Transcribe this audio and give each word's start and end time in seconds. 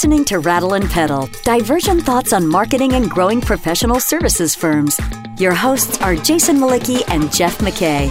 listening 0.00 0.24
to 0.24 0.38
Rattle 0.38 0.72
and 0.72 0.88
Pedal, 0.88 1.28
divergent 1.44 2.00
thoughts 2.04 2.32
on 2.32 2.46
marketing 2.48 2.94
and 2.94 3.10
growing 3.10 3.38
professional 3.38 4.00
services 4.00 4.54
firms. 4.54 4.98
Your 5.38 5.52
hosts 5.52 6.00
are 6.00 6.16
Jason 6.16 6.56
Mlicki 6.56 7.02
and 7.08 7.30
Jeff 7.30 7.58
McKay. 7.58 8.08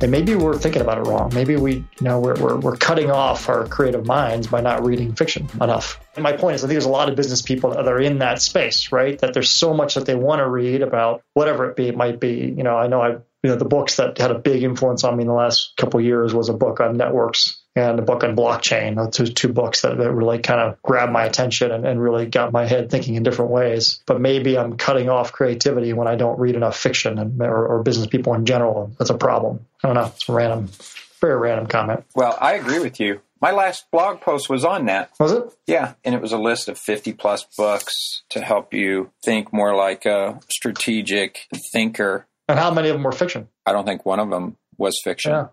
And 0.00 0.08
maybe 0.12 0.36
we're 0.36 0.56
thinking 0.56 0.82
about 0.82 0.98
it 0.98 1.10
wrong. 1.10 1.32
Maybe 1.34 1.56
we, 1.56 1.72
you 1.72 1.86
know, 2.00 2.20
we're, 2.20 2.40
we're, 2.40 2.56
we're 2.60 2.76
cutting 2.76 3.10
off 3.10 3.48
our 3.48 3.66
creative 3.66 4.06
minds 4.06 4.46
by 4.46 4.60
not 4.60 4.84
reading 4.84 5.16
fiction 5.16 5.48
enough. 5.60 5.98
And 6.14 6.22
my 6.22 6.34
point 6.34 6.54
is, 6.54 6.62
I 6.62 6.68
think 6.68 6.74
there's 6.74 6.84
a 6.84 6.88
lot 6.88 7.08
of 7.08 7.16
business 7.16 7.42
people 7.42 7.70
that 7.70 7.88
are 7.88 8.00
in 8.00 8.20
that 8.20 8.40
space, 8.40 8.92
right? 8.92 9.18
That 9.18 9.34
there's 9.34 9.50
so 9.50 9.74
much 9.74 9.94
that 9.94 10.06
they 10.06 10.14
want 10.14 10.38
to 10.38 10.48
read 10.48 10.80
about 10.80 11.24
whatever 11.34 11.68
it 11.68 11.74
be. 11.74 11.88
It 11.88 11.96
might 11.96 12.20
be, 12.20 12.54
you 12.56 12.62
know, 12.62 12.76
I 12.76 12.86
know 12.86 13.02
I, 13.02 13.08
you 13.08 13.50
know, 13.50 13.56
the 13.56 13.64
books 13.64 13.96
that 13.96 14.18
had 14.18 14.30
a 14.30 14.38
big 14.38 14.62
influence 14.62 15.02
on 15.02 15.16
me 15.16 15.22
in 15.22 15.26
the 15.26 15.34
last 15.34 15.72
couple 15.76 16.00
years 16.00 16.32
was 16.32 16.48
a 16.48 16.54
book 16.54 16.78
on 16.78 16.96
networks 16.96 17.61
and 17.74 17.98
a 17.98 18.02
book 18.02 18.22
on 18.24 18.36
blockchain. 18.36 18.96
Those 18.96 19.32
two 19.32 19.52
books 19.52 19.82
that, 19.82 19.96
that 19.98 20.12
really 20.12 20.38
kind 20.38 20.60
of 20.60 20.80
grabbed 20.82 21.12
my 21.12 21.24
attention 21.24 21.70
and, 21.70 21.86
and 21.86 22.00
really 22.00 22.26
got 22.26 22.52
my 22.52 22.66
head 22.66 22.90
thinking 22.90 23.14
in 23.14 23.22
different 23.22 23.50
ways. 23.50 24.02
But 24.06 24.20
maybe 24.20 24.58
I'm 24.58 24.76
cutting 24.76 25.08
off 25.08 25.32
creativity 25.32 25.92
when 25.92 26.08
I 26.08 26.16
don't 26.16 26.38
read 26.38 26.54
enough 26.54 26.76
fiction 26.76 27.18
and, 27.18 27.40
or, 27.40 27.66
or 27.66 27.82
business 27.82 28.06
people 28.06 28.34
in 28.34 28.44
general. 28.46 28.92
That's 28.98 29.10
a 29.10 29.16
problem. 29.16 29.66
I 29.82 29.88
don't 29.88 29.96
know. 29.96 30.12
It's 30.14 30.28
a 30.28 30.32
random, 30.32 30.70
very 31.20 31.36
random 31.36 31.66
comment. 31.66 32.04
Well, 32.14 32.36
I 32.40 32.54
agree 32.54 32.78
with 32.78 33.00
you. 33.00 33.20
My 33.40 33.50
last 33.50 33.90
blog 33.90 34.20
post 34.20 34.48
was 34.48 34.64
on 34.64 34.86
that. 34.86 35.10
Was 35.18 35.32
it? 35.32 35.42
Yeah, 35.66 35.94
and 36.04 36.14
it 36.14 36.20
was 36.20 36.30
a 36.30 36.38
list 36.38 36.68
of 36.68 36.78
50 36.78 37.14
plus 37.14 37.44
books 37.56 38.22
to 38.30 38.40
help 38.40 38.72
you 38.72 39.10
think 39.24 39.52
more 39.52 39.74
like 39.74 40.06
a 40.06 40.38
strategic 40.48 41.48
thinker. 41.72 42.28
And 42.48 42.56
how 42.56 42.72
many 42.72 42.88
of 42.88 42.94
them 42.94 43.02
were 43.02 43.10
fiction? 43.10 43.48
I 43.66 43.72
don't 43.72 43.84
think 43.84 44.06
one 44.06 44.20
of 44.20 44.30
them 44.30 44.56
was 44.78 45.00
fiction. 45.02 45.32
Yeah. 45.32 45.46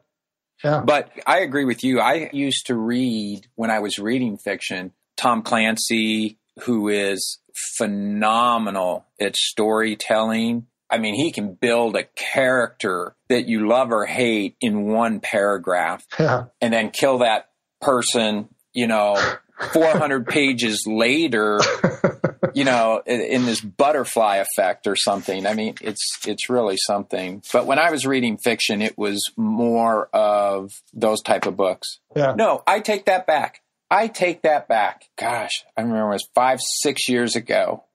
Yeah. 0.63 0.81
But 0.85 1.09
I 1.25 1.39
agree 1.39 1.65
with 1.65 1.83
you. 1.83 1.99
I 1.99 2.29
used 2.33 2.67
to 2.67 2.75
read 2.75 3.47
when 3.55 3.71
I 3.71 3.79
was 3.79 3.97
reading 3.99 4.37
fiction, 4.37 4.91
Tom 5.17 5.41
Clancy, 5.41 6.37
who 6.63 6.89
is 6.89 7.39
phenomenal 7.77 9.05
at 9.19 9.35
storytelling. 9.35 10.65
I 10.89 10.97
mean, 10.97 11.13
he 11.15 11.31
can 11.31 11.53
build 11.53 11.95
a 11.95 12.03
character 12.15 13.15
that 13.29 13.47
you 13.47 13.67
love 13.67 13.91
or 13.91 14.05
hate 14.05 14.55
in 14.61 14.85
one 14.87 15.19
paragraph 15.19 16.03
Yeah. 16.19 16.45
and 16.61 16.73
then 16.73 16.89
kill 16.91 17.19
that 17.19 17.49
person, 17.81 18.49
you 18.73 18.87
know, 18.87 19.15
400 19.73 20.25
pages 20.27 20.85
later, 20.87 21.59
you 22.53 22.63
know, 22.63 23.01
in, 23.05 23.21
in 23.21 23.45
this 23.45 23.61
butterfly 23.61 24.37
effect 24.37 24.87
or 24.87 24.95
something. 24.95 25.45
I 25.45 25.53
mean, 25.53 25.75
it's 25.81 26.05
it's 26.27 26.49
really 26.49 26.77
something. 26.77 27.43
But 27.51 27.65
when 27.65 27.79
I 27.79 27.91
was 27.91 28.05
reading 28.05 28.37
fiction, 28.37 28.81
it 28.81 28.97
was 28.97 29.21
more 29.37 30.07
of 30.13 30.71
those 30.93 31.21
type 31.21 31.45
of 31.45 31.57
books. 31.57 31.99
Yeah. 32.15 32.33
No, 32.35 32.63
I 32.67 32.79
take 32.79 33.05
that 33.05 33.27
back. 33.27 33.61
I 33.91 34.07
take 34.07 34.43
that 34.43 34.67
back. 34.67 35.05
Gosh, 35.17 35.63
I 35.75 35.81
remember 35.81 36.09
it 36.09 36.13
was 36.13 36.29
five, 36.35 36.59
six 36.81 37.09
years 37.09 37.35
ago. 37.35 37.85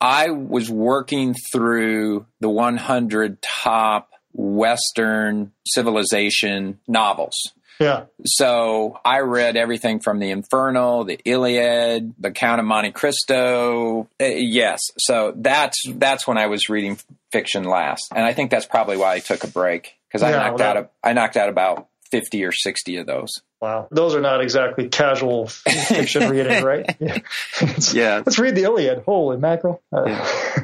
I 0.00 0.30
was 0.30 0.70
working 0.70 1.34
through 1.52 2.26
the 2.40 2.48
100 2.48 3.42
top 3.42 4.10
Western 4.32 5.52
civilization 5.66 6.78
novels. 6.86 7.34
Yeah. 7.80 8.04
So 8.24 8.98
I 9.04 9.20
read 9.20 9.56
everything 9.56 10.00
from 10.00 10.18
the 10.18 10.30
Inferno, 10.30 11.04
the 11.04 11.20
Iliad, 11.24 12.14
the 12.18 12.30
Count 12.30 12.58
of 12.60 12.66
Monte 12.66 12.90
Cristo. 12.92 14.08
Uh, 14.20 14.24
yes, 14.24 14.80
so 14.98 15.32
that's 15.36 15.80
that's 15.94 16.26
when 16.26 16.38
I 16.38 16.46
was 16.46 16.68
reading 16.68 16.98
fiction 17.30 17.64
last, 17.64 18.10
and 18.14 18.24
I 18.24 18.32
think 18.32 18.50
that's 18.50 18.66
probably 18.66 18.96
why 18.96 19.14
I 19.14 19.18
took 19.20 19.44
a 19.44 19.48
break 19.48 19.96
because 20.08 20.22
I 20.22 20.30
Yeah, 20.30 20.36
knocked 20.38 20.58
well, 20.58 20.68
out 20.70 20.76
a, 20.76 20.88
I 21.02 21.12
knocked 21.12 21.36
out 21.36 21.48
about 21.48 21.86
fifty 22.10 22.44
or 22.44 22.52
sixty 22.52 22.96
of 22.96 23.06
those. 23.06 23.30
Wow. 23.60 23.86
Those 23.90 24.14
are 24.14 24.20
not 24.20 24.40
exactly 24.40 24.88
casual 24.88 25.46
fiction 25.48 26.28
reading, 26.30 26.62
right? 26.62 26.96
Yeah. 27.00 27.18
Yeah. 27.92 28.22
Let's 28.24 28.38
read 28.38 28.54
the 28.56 28.62
Iliad. 28.64 29.02
Holy 29.04 29.36
mackerel. 29.36 29.82
Uh, 29.92 30.04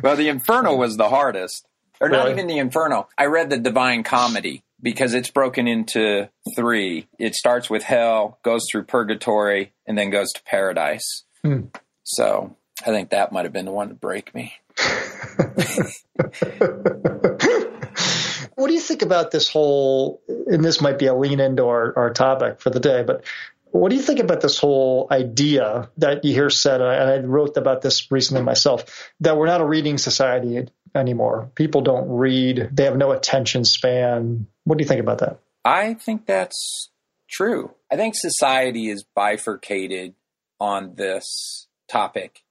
Well, 0.03 0.17
the 0.17 0.29
Inferno 0.29 0.75
was 0.75 0.97
the 0.97 1.09
hardest, 1.09 1.65
or 2.01 2.09
not 2.09 2.29
even 2.31 2.49
the 2.49 2.59
Inferno. 2.59 3.09
I 3.17 3.27
read 3.27 3.51
the 3.51 3.59
Divine 3.59 4.03
Comedy 4.03 4.63
because 4.85 5.15
it's 5.15 5.31
broken 5.31 5.67
into 5.67 6.29
three. 6.55 7.09
It 7.19 7.35
starts 7.35 7.71
with 7.71 7.83
hell, 7.83 8.39
goes 8.45 8.67
through 8.71 8.85
purgatory, 8.85 9.73
and 9.87 9.97
then 9.97 10.11
goes 10.11 10.31
to 10.33 10.43
paradise. 10.45 11.25
Hmm. 11.43 11.63
So 12.05 12.55
I 12.83 12.91
think 12.91 13.11
that 13.11 13.33
might 13.33 13.47
have 13.47 13.53
been 13.53 13.65
the 13.65 13.73
one 13.73 13.89
to 13.89 13.95
break 13.95 14.35
me. 14.35 14.53
what 18.55 18.69
do 18.69 18.75
you 18.75 18.81
think 18.81 19.01
about 19.01 19.31
this 19.31 19.49
whole, 19.49 20.21
and 20.29 20.63
this 20.63 20.83
might 20.83 20.99
be 20.99 21.07
a 21.07 21.15
lean 21.15 21.41
into 21.41 21.65
our, 21.65 21.99
our 21.99 22.11
topic 22.11 22.61
for 22.61 22.69
the 22.69 22.81
day, 22.81 23.03
but 23.05 23.25
what 23.71 23.89
do 23.89 23.97
you 23.97 24.03
think 24.03 24.21
about 24.21 24.43
this 24.43 24.59
whole 24.59 25.09
idea 25.11 25.89
that 25.97 26.25
you 26.25 26.35
hear 26.35 26.51
said, 26.51 26.83
and 26.83 26.91
I, 26.91 26.95
and 26.95 27.11
I 27.11 27.27
wrote 27.27 27.57
about 27.57 27.81
this 27.81 28.13
recently 28.13 28.43
myself, 28.43 29.13
that 29.21 29.37
we're 29.37 29.47
not 29.47 29.63
a 29.63 29.67
reading 29.67 29.97
society 29.97 30.69
anymore? 30.95 31.51
People 31.55 31.81
don't 31.81 32.09
read, 32.09 32.69
they 32.71 32.85
have 32.85 32.99
no 32.99 33.13
attention 33.13 33.65
span. 33.65 34.47
What 34.65 34.79
do 34.79 34.83
you 34.83 34.89
think 34.89 35.01
about 35.01 35.19
that? 35.19 35.39
I 35.65 35.95
think 35.95 36.27
that's 36.27 36.91
true. 37.31 37.73
I 37.91 37.97
think 37.97 38.15
society 38.17 38.89
is 38.89 39.05
bifurcated 39.15 40.15
on 40.61 40.95
this 40.97 41.67
topic. 41.89 42.45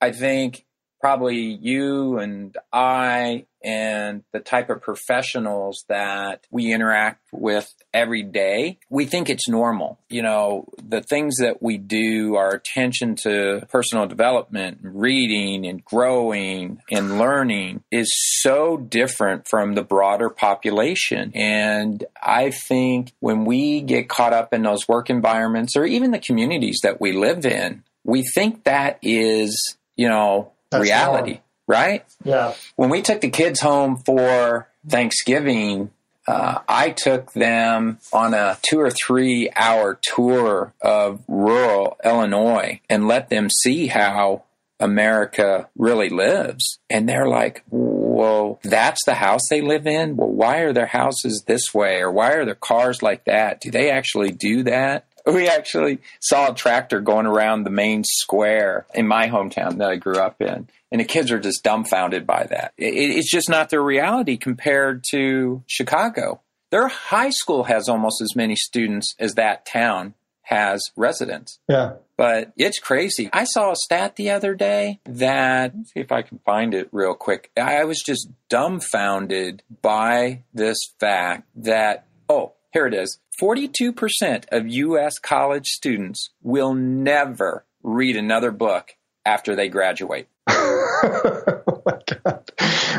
I 0.00 0.12
think 0.12 0.64
probably 1.00 1.38
you 1.38 2.18
and 2.18 2.56
I 2.72 3.46
and 3.62 4.22
the 4.32 4.40
type 4.40 4.70
of 4.70 4.80
professionals 4.80 5.84
that 5.88 6.46
we 6.50 6.72
interact 6.72 7.20
with 7.32 7.72
every 7.92 8.22
day, 8.22 8.78
we 8.88 9.04
think 9.04 9.28
it's 9.28 9.48
normal. 9.48 9.98
You 10.08 10.22
know, 10.22 10.66
the 10.82 11.02
things 11.02 11.36
that 11.38 11.62
we 11.62 11.76
do, 11.76 12.36
our 12.36 12.52
attention 12.52 13.16
to 13.16 13.66
personal 13.70 14.06
development, 14.06 14.78
reading 14.82 15.66
and 15.66 15.84
growing 15.84 16.80
and 16.90 17.18
learning 17.18 17.82
is 17.90 18.10
so 18.40 18.76
different 18.76 19.46
from 19.48 19.74
the 19.74 19.84
broader 19.84 20.30
population. 20.30 21.32
And 21.34 22.04
I 22.22 22.50
think 22.50 23.12
when 23.20 23.44
we 23.44 23.82
get 23.82 24.08
caught 24.08 24.32
up 24.32 24.54
in 24.54 24.62
those 24.62 24.88
work 24.88 25.10
environments 25.10 25.76
or 25.76 25.84
even 25.84 26.12
the 26.12 26.18
communities 26.18 26.80
that 26.82 27.00
we 27.00 27.12
live 27.12 27.44
in, 27.44 27.84
we 28.04 28.22
think 28.22 28.64
that 28.64 28.98
is, 29.02 29.76
you 29.96 30.08
know, 30.08 30.52
That's 30.70 30.82
reality, 30.82 31.40
right? 31.66 32.04
Yeah. 32.24 32.54
when 32.76 32.90
we 32.90 33.02
took 33.02 33.20
the 33.20 33.30
kids 33.30 33.60
home 33.60 33.96
for 33.96 34.68
Thanksgiving, 34.88 35.90
uh, 36.26 36.60
I 36.68 36.90
took 36.90 37.32
them 37.32 37.98
on 38.12 38.34
a 38.34 38.58
two 38.62 38.80
or 38.80 38.90
three 38.90 39.50
hour 39.54 39.98
tour 40.00 40.72
of 40.80 41.22
rural 41.26 41.96
Illinois 42.04 42.80
and 42.88 43.08
let 43.08 43.30
them 43.30 43.48
see 43.50 43.88
how 43.88 44.44
America 44.78 45.68
really 45.76 46.08
lives. 46.08 46.78
And 46.88 47.08
they're 47.08 47.28
like, 47.28 47.62
well, 47.70 48.58
that's 48.64 49.04
the 49.04 49.14
house 49.14 49.42
they 49.50 49.60
live 49.60 49.86
in? 49.86 50.16
Well, 50.16 50.30
why 50.30 50.58
are 50.58 50.72
their 50.72 50.86
houses 50.86 51.44
this 51.46 51.74
way? 51.74 52.00
Or 52.00 52.10
why 52.10 52.32
are 52.32 52.44
their 52.44 52.54
cars 52.54 53.02
like 53.02 53.24
that? 53.24 53.60
Do 53.60 53.70
they 53.70 53.90
actually 53.90 54.32
do 54.32 54.62
that? 54.64 55.06
We 55.32 55.48
actually 55.48 55.98
saw 56.20 56.50
a 56.50 56.54
tractor 56.54 57.00
going 57.00 57.26
around 57.26 57.64
the 57.64 57.70
main 57.70 58.04
square 58.04 58.86
in 58.94 59.06
my 59.06 59.28
hometown 59.28 59.78
that 59.78 59.90
I 59.90 59.96
grew 59.96 60.16
up 60.18 60.40
in. 60.40 60.68
And 60.92 61.00
the 61.00 61.04
kids 61.04 61.30
are 61.30 61.38
just 61.38 61.62
dumbfounded 61.62 62.26
by 62.26 62.44
that. 62.50 62.72
It, 62.76 62.94
it's 62.94 63.30
just 63.30 63.48
not 63.48 63.70
their 63.70 63.82
reality 63.82 64.36
compared 64.36 65.04
to 65.10 65.62
Chicago. 65.66 66.40
Their 66.70 66.88
high 66.88 67.30
school 67.30 67.64
has 67.64 67.88
almost 67.88 68.20
as 68.22 68.34
many 68.34 68.56
students 68.56 69.14
as 69.18 69.34
that 69.34 69.66
town 69.66 70.14
has 70.42 70.90
residents 70.96 71.60
Yeah. 71.68 71.92
but 72.16 72.52
it's 72.56 72.80
crazy. 72.80 73.30
I 73.32 73.44
saw 73.44 73.70
a 73.70 73.76
stat 73.76 74.16
the 74.16 74.30
other 74.30 74.54
day 74.56 74.98
that, 75.04 75.76
let's 75.76 75.92
see 75.92 76.00
if 76.00 76.10
I 76.10 76.22
can 76.22 76.40
find 76.44 76.74
it 76.74 76.88
real 76.90 77.14
quick. 77.14 77.52
I 77.56 77.84
was 77.84 78.02
just 78.04 78.28
dumbfounded 78.48 79.62
by 79.82 80.42
this 80.52 80.76
fact 80.98 81.44
that, 81.56 82.06
oh, 82.28 82.54
here 82.72 82.86
it 82.86 82.94
is 82.94 83.18
42% 83.40 84.44
of 84.52 84.68
U.S. 84.68 85.18
college 85.18 85.70
students 85.70 86.30
will 86.42 86.74
never 86.74 87.64
read 87.82 88.16
another 88.16 88.50
book 88.50 88.96
after 89.24 89.56
they 89.56 89.68
graduate. 89.68 90.28
oh 90.48 91.82
my 91.86 91.98
god. 92.06 92.50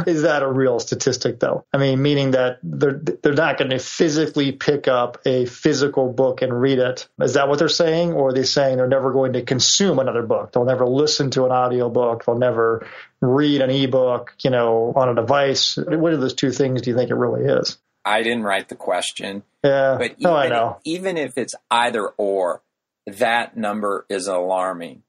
Is 0.07 0.23
that 0.23 0.41
a 0.41 0.47
real 0.47 0.79
statistic 0.79 1.39
though? 1.39 1.65
I 1.73 1.77
mean, 1.77 2.01
meaning 2.01 2.31
that 2.31 2.59
they're 2.63 2.99
they're 3.21 3.33
not 3.33 3.57
going 3.57 3.71
to 3.71 3.79
physically 3.79 4.51
pick 4.51 4.87
up 4.87 5.19
a 5.25 5.45
physical 5.45 6.11
book 6.11 6.41
and 6.41 6.59
read 6.59 6.79
it. 6.79 7.07
Is 7.19 7.33
that 7.33 7.47
what 7.49 7.59
they're 7.59 7.69
saying 7.69 8.13
or 8.13 8.29
are 8.29 8.33
they 8.33 8.43
saying 8.43 8.77
they're 8.77 8.87
never 8.87 9.11
going 9.11 9.33
to 9.33 9.43
consume 9.43 9.99
another 9.99 10.23
book? 10.23 10.51
They'll 10.51 10.65
never 10.65 10.87
listen 10.87 11.29
to 11.31 11.45
an 11.45 11.51
audio 11.51 11.89
book. 11.89 12.25
they'll 12.25 12.37
never 12.37 12.87
read 13.19 13.61
an 13.61 13.69
ebook, 13.69 14.35
you 14.43 14.49
know, 14.49 14.93
on 14.95 15.09
a 15.09 15.15
device. 15.15 15.77
What 15.77 16.13
are 16.13 16.17
those 16.17 16.33
two 16.33 16.51
things 16.51 16.81
do 16.81 16.89
you 16.89 16.95
think 16.95 17.11
it 17.11 17.15
really 17.15 17.45
is? 17.45 17.77
I 18.05 18.23
didn't 18.23 18.43
write 18.43 18.69
the 18.69 18.75
question, 18.75 19.43
Yeah. 19.63 19.97
but 19.99 20.11
oh, 20.11 20.15
even, 20.17 20.23
no, 20.23 20.35
I 20.35 20.47
know. 20.49 20.77
even 20.85 21.17
if 21.17 21.37
it's 21.37 21.53
either 21.69 22.07
or, 22.17 22.61
that 23.07 23.57
number 23.57 24.05
is 24.09 24.27
alarming. 24.27 25.03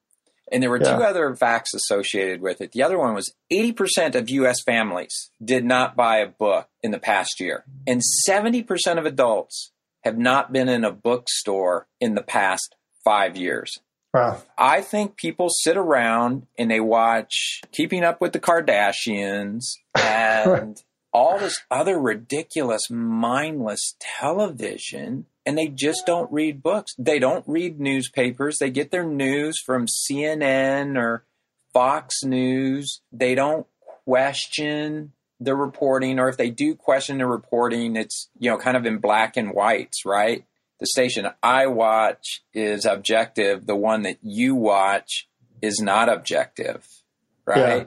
And 0.51 0.63
there 0.63 0.69
were 0.71 0.83
Yeah. 0.83 0.97
two 0.97 1.03
other 1.03 1.35
facts 1.35 1.73
associated 1.75 2.43
with 2.43 2.61
it. 2.61 2.73
The 2.73 2.83
other 2.83 2.99
one 2.99 3.15
was 3.15 3.33
80% 3.51 4.15
of 4.15 4.29
U.S. 4.31 4.63
families 4.63 5.31
did 5.43 5.65
not 5.65 5.97
buy 5.97 6.19
a 6.19 6.27
book 6.27 6.69
in 6.83 6.91
the 6.91 6.99
past 6.99 7.41
year, 7.41 7.65
and 7.87 8.03
70% 8.29 8.99
of 8.99 9.07
adults 9.07 9.73
have 10.05 10.19
not 10.19 10.53
been 10.53 10.69
in 10.69 10.85
a 10.85 10.91
bookstore 10.93 11.87
in 12.01 12.15
the 12.15 12.23
past 12.23 12.75
five 13.05 13.37
years. 13.37 13.79
Wow. 14.13 14.43
I 14.59 14.83
think 14.83 15.17
people 15.17 15.49
sit 15.49 15.77
around 15.79 16.47
and 16.59 16.71
they 16.71 16.81
watch 16.81 17.63
Keeping 17.73 18.05
Up 18.05 18.21
with 18.21 18.33
the 18.35 18.41
Kardashians 18.41 19.63
and 19.99 20.77
all 21.13 21.39
this 21.39 21.61
other 21.71 21.99
ridiculous, 21.99 22.91
mindless 22.91 23.95
television, 24.01 25.27
and 25.45 25.59
they 25.59 25.69
just 25.69 26.07
don't 26.07 26.33
read 26.33 26.63
books. 26.63 26.95
They 26.99 27.19
don't 27.19 27.45
read 27.47 27.81
newspapers. 27.81 28.59
They 28.59 28.71
get 28.71 28.91
their 28.91 29.05
news 29.05 29.61
from 29.61 29.87
CNN 29.87 30.97
or 30.97 31.25
Fox 31.73 32.23
News. 32.25 33.01
They 33.13 33.35
don't 33.35 33.67
question 34.05 35.13
the 35.41 35.57
reporting, 35.57 36.19
or 36.19 36.29
if 36.29 36.37
they 36.37 36.51
do 36.51 36.75
question 36.75 37.19
the 37.19 37.27
reporting, 37.27 37.97
it's, 37.97 38.31
you 38.39 38.51
know, 38.51 38.59
kind 38.59 38.77
of 38.77 38.87
in 38.87 38.99
black 38.99 39.37
and 39.37 39.53
whites, 39.53 40.05
right? 40.07 40.45
the 40.83 40.87
station 40.89 41.29
I 41.45 41.69
watch 41.69 42.43
is 42.53 42.85
objective. 42.85 43.67
The 43.67 43.77
one 43.77 44.03
that 44.03 44.19
you 44.21 44.57
watch 44.57 45.29
is 45.63 45.81
not 45.81 46.09
objective, 46.09 46.85
right? 47.47 47.57
Yeah. 47.57 47.85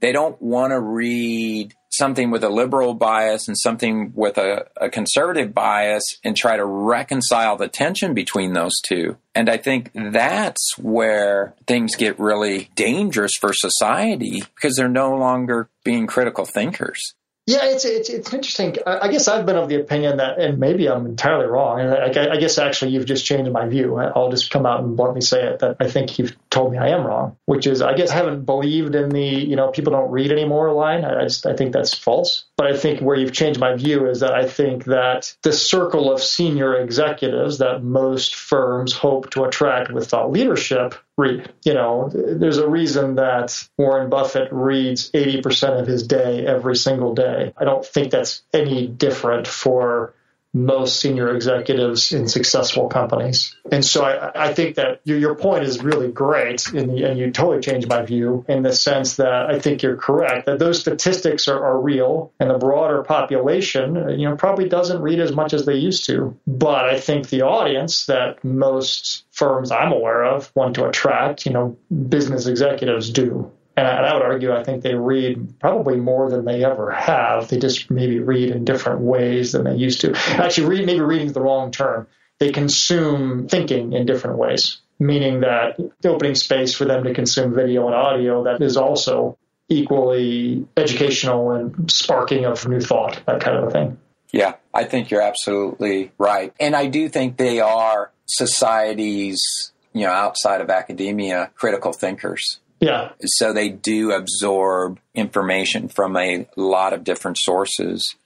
They 0.00 0.12
don't 0.12 0.40
want 0.40 0.70
to 0.70 0.80
read 0.80 1.74
something 2.00 2.30
with 2.30 2.42
a 2.42 2.48
liberal 2.48 2.94
bias 2.94 3.46
and 3.46 3.56
something 3.56 4.12
with 4.14 4.38
a, 4.38 4.66
a, 4.80 4.88
conservative 4.88 5.54
bias 5.54 6.18
and 6.24 6.34
try 6.34 6.56
to 6.56 6.64
reconcile 6.64 7.56
the 7.56 7.68
tension 7.68 8.14
between 8.14 8.54
those 8.54 8.72
two. 8.80 9.18
And 9.34 9.48
I 9.48 9.58
think 9.58 9.90
that's 9.94 10.76
where 10.78 11.54
things 11.66 11.94
get 11.94 12.18
really 12.18 12.70
dangerous 12.74 13.32
for 13.38 13.52
society 13.52 14.42
because 14.54 14.76
they're 14.76 14.88
no 14.88 15.14
longer 15.14 15.68
being 15.84 16.06
critical 16.06 16.46
thinkers. 16.46 17.14
Yeah, 17.46 17.64
it's 17.64 17.84
it's 17.84 18.08
it's 18.08 18.32
interesting. 18.32 18.76
I 18.86 19.08
guess 19.08 19.26
I've 19.26 19.44
been 19.44 19.56
of 19.56 19.68
the 19.68 19.80
opinion 19.80 20.18
that, 20.18 20.38
and 20.38 20.58
maybe 20.58 20.88
I'm 20.88 21.04
entirely 21.04 21.46
wrong. 21.46 21.80
And 21.80 21.90
I, 21.92 22.34
I, 22.34 22.36
guess 22.36 22.58
actually 22.58 22.92
you've 22.92 23.06
just 23.06 23.24
changed 23.24 23.50
my 23.50 23.66
view. 23.66 23.96
I'll 23.96 24.30
just 24.30 24.52
come 24.52 24.66
out 24.66 24.84
and 24.84 24.96
bluntly 24.96 25.20
say 25.20 25.42
it 25.44 25.58
that 25.58 25.76
I 25.80 25.88
think 25.88 26.18
you've 26.18 26.36
told 26.50 26.72
me 26.72 26.78
I 26.78 26.88
am 26.88 27.06
wrong. 27.06 27.36
Which 27.46 27.66
is, 27.66 27.80
I 27.80 27.94
guess 27.94 28.10
I 28.10 28.16
haven't 28.16 28.44
believed 28.44 28.94
in 28.94 29.08
the 29.10 29.24
you 29.24 29.56
know 29.56 29.70
people 29.70 29.92
don't 29.92 30.10
read 30.10 30.32
anymore 30.32 30.72
line. 30.72 31.04
I 31.04 31.22
just 31.24 31.46
I 31.46 31.54
think 31.54 31.72
that's 31.72 31.94
false. 31.94 32.44
But 32.56 32.66
I 32.66 32.76
think 32.76 33.00
where 33.00 33.16
you've 33.16 33.32
changed 33.32 33.60
my 33.60 33.74
view 33.74 34.08
is 34.08 34.20
that 34.20 34.34
I 34.34 34.46
think 34.46 34.84
that 34.84 35.34
the 35.42 35.52
circle 35.52 36.12
of 36.12 36.22
senior 36.22 36.74
executives 36.74 37.58
that 37.58 37.82
most 37.82 38.34
firms 38.34 38.92
hope 38.92 39.30
to 39.30 39.44
attract 39.44 39.92
with 39.92 40.08
thought 40.08 40.30
leadership 40.30 40.94
read. 41.16 41.52
You 41.64 41.74
know, 41.74 42.10
there's 42.12 42.58
a 42.58 42.68
reason 42.68 43.16
that 43.16 43.68
Warren 43.78 44.10
Buffett 44.10 44.48
reads 44.52 45.10
80% 45.12 45.80
of 45.80 45.86
his 45.86 46.06
day 46.06 46.46
every 46.46 46.76
single 46.76 47.14
day. 47.14 47.52
I 47.56 47.64
don't 47.64 47.84
think 47.84 48.10
that's 48.10 48.42
any 48.52 48.86
different 48.86 49.46
for 49.46 50.14
most 50.52 50.98
senior 50.98 51.34
executives 51.34 52.12
in 52.12 52.26
successful 52.28 52.88
companies. 52.88 53.54
And 53.70 53.84
so 53.84 54.04
I, 54.04 54.48
I 54.48 54.54
think 54.54 54.76
that 54.76 55.00
your, 55.04 55.18
your 55.18 55.34
point 55.36 55.64
is 55.64 55.82
really 55.82 56.10
great, 56.10 56.64
the, 56.72 57.04
and 57.04 57.18
you 57.18 57.30
totally 57.30 57.60
changed 57.60 57.88
my 57.88 58.02
view 58.02 58.44
in 58.48 58.62
the 58.62 58.72
sense 58.72 59.16
that 59.16 59.46
I 59.48 59.60
think 59.60 59.82
you're 59.82 59.96
correct 59.96 60.46
that 60.46 60.58
those 60.58 60.80
statistics 60.80 61.46
are, 61.46 61.64
are 61.64 61.80
real, 61.80 62.32
and 62.40 62.50
the 62.50 62.58
broader 62.58 63.02
population, 63.02 64.18
you 64.18 64.28
know, 64.28 64.36
probably 64.36 64.68
doesn't 64.68 65.00
read 65.00 65.20
as 65.20 65.32
much 65.32 65.52
as 65.52 65.66
they 65.66 65.76
used 65.76 66.06
to. 66.06 66.36
But 66.46 66.86
I 66.86 66.98
think 66.98 67.28
the 67.28 67.42
audience 67.42 68.06
that 68.06 68.42
most 68.44 69.24
firms 69.30 69.70
I'm 69.70 69.92
aware 69.92 70.24
of 70.24 70.50
want 70.56 70.74
to 70.76 70.88
attract, 70.88 71.46
you 71.46 71.52
know, 71.52 71.78
business 71.90 72.46
executives 72.46 73.10
do. 73.10 73.52
And 73.76 73.86
I, 73.86 73.90
and 73.96 74.06
I, 74.06 74.14
would 74.14 74.22
argue, 74.22 74.52
I 74.52 74.62
think 74.64 74.82
they 74.82 74.94
read 74.94 75.58
probably 75.60 75.96
more 75.96 76.28
than 76.28 76.44
they 76.44 76.64
ever 76.64 76.90
have. 76.90 77.48
They 77.48 77.58
just 77.58 77.90
maybe 77.90 78.18
read 78.18 78.50
in 78.50 78.64
different 78.64 79.00
ways 79.00 79.52
than 79.52 79.64
they 79.64 79.76
used 79.76 80.02
to. 80.02 80.14
Actually, 80.30 80.68
read 80.68 80.86
maybe 80.86 81.00
reading 81.00 81.28
is 81.28 81.32
the 81.32 81.40
wrong 81.40 81.70
term. 81.70 82.06
They 82.38 82.52
consume 82.52 83.48
thinking 83.48 83.92
in 83.92 84.06
different 84.06 84.38
ways, 84.38 84.78
meaning 84.98 85.40
that 85.40 85.78
the 86.00 86.08
opening 86.08 86.34
space 86.34 86.74
for 86.74 86.84
them 86.84 87.04
to 87.04 87.14
consume 87.14 87.54
video 87.54 87.86
and 87.86 87.94
audio 87.94 88.44
that 88.44 88.62
is 88.62 88.76
also 88.76 89.38
equally 89.68 90.66
educational 90.76 91.52
and 91.52 91.90
sparking 91.90 92.44
of 92.44 92.66
new 92.66 92.80
thought, 92.80 93.22
that 93.26 93.40
kind 93.40 93.56
of 93.56 93.68
a 93.68 93.70
thing. 93.70 93.98
Yeah, 94.32 94.54
I 94.74 94.84
think 94.84 95.10
you're 95.10 95.22
absolutely 95.22 96.12
right. 96.18 96.52
And 96.60 96.76
I 96.76 96.86
do 96.86 97.08
think 97.08 97.36
they 97.36 97.60
are 97.60 98.12
society's, 98.26 99.72
you 99.92 100.06
know, 100.06 100.12
outside 100.12 100.60
of 100.60 100.70
academia, 100.70 101.50
critical 101.54 101.92
thinkers. 101.92 102.60
Yeah. 102.80 103.12
So 103.24 103.52
they 103.52 103.68
do 103.68 104.12
absorb 104.12 104.98
information 105.14 105.88
from 105.88 106.16
a 106.16 106.46
lot 106.56 106.92
of 106.92 107.04
different 107.04 107.38
sources. 107.38 108.16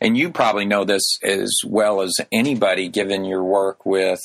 And 0.00 0.16
you 0.16 0.30
probably 0.30 0.64
know 0.64 0.84
this 0.84 1.18
as 1.22 1.52
well 1.66 2.00
as 2.00 2.14
anybody, 2.30 2.88
given 2.88 3.24
your 3.24 3.42
work 3.42 3.84
with 3.84 4.20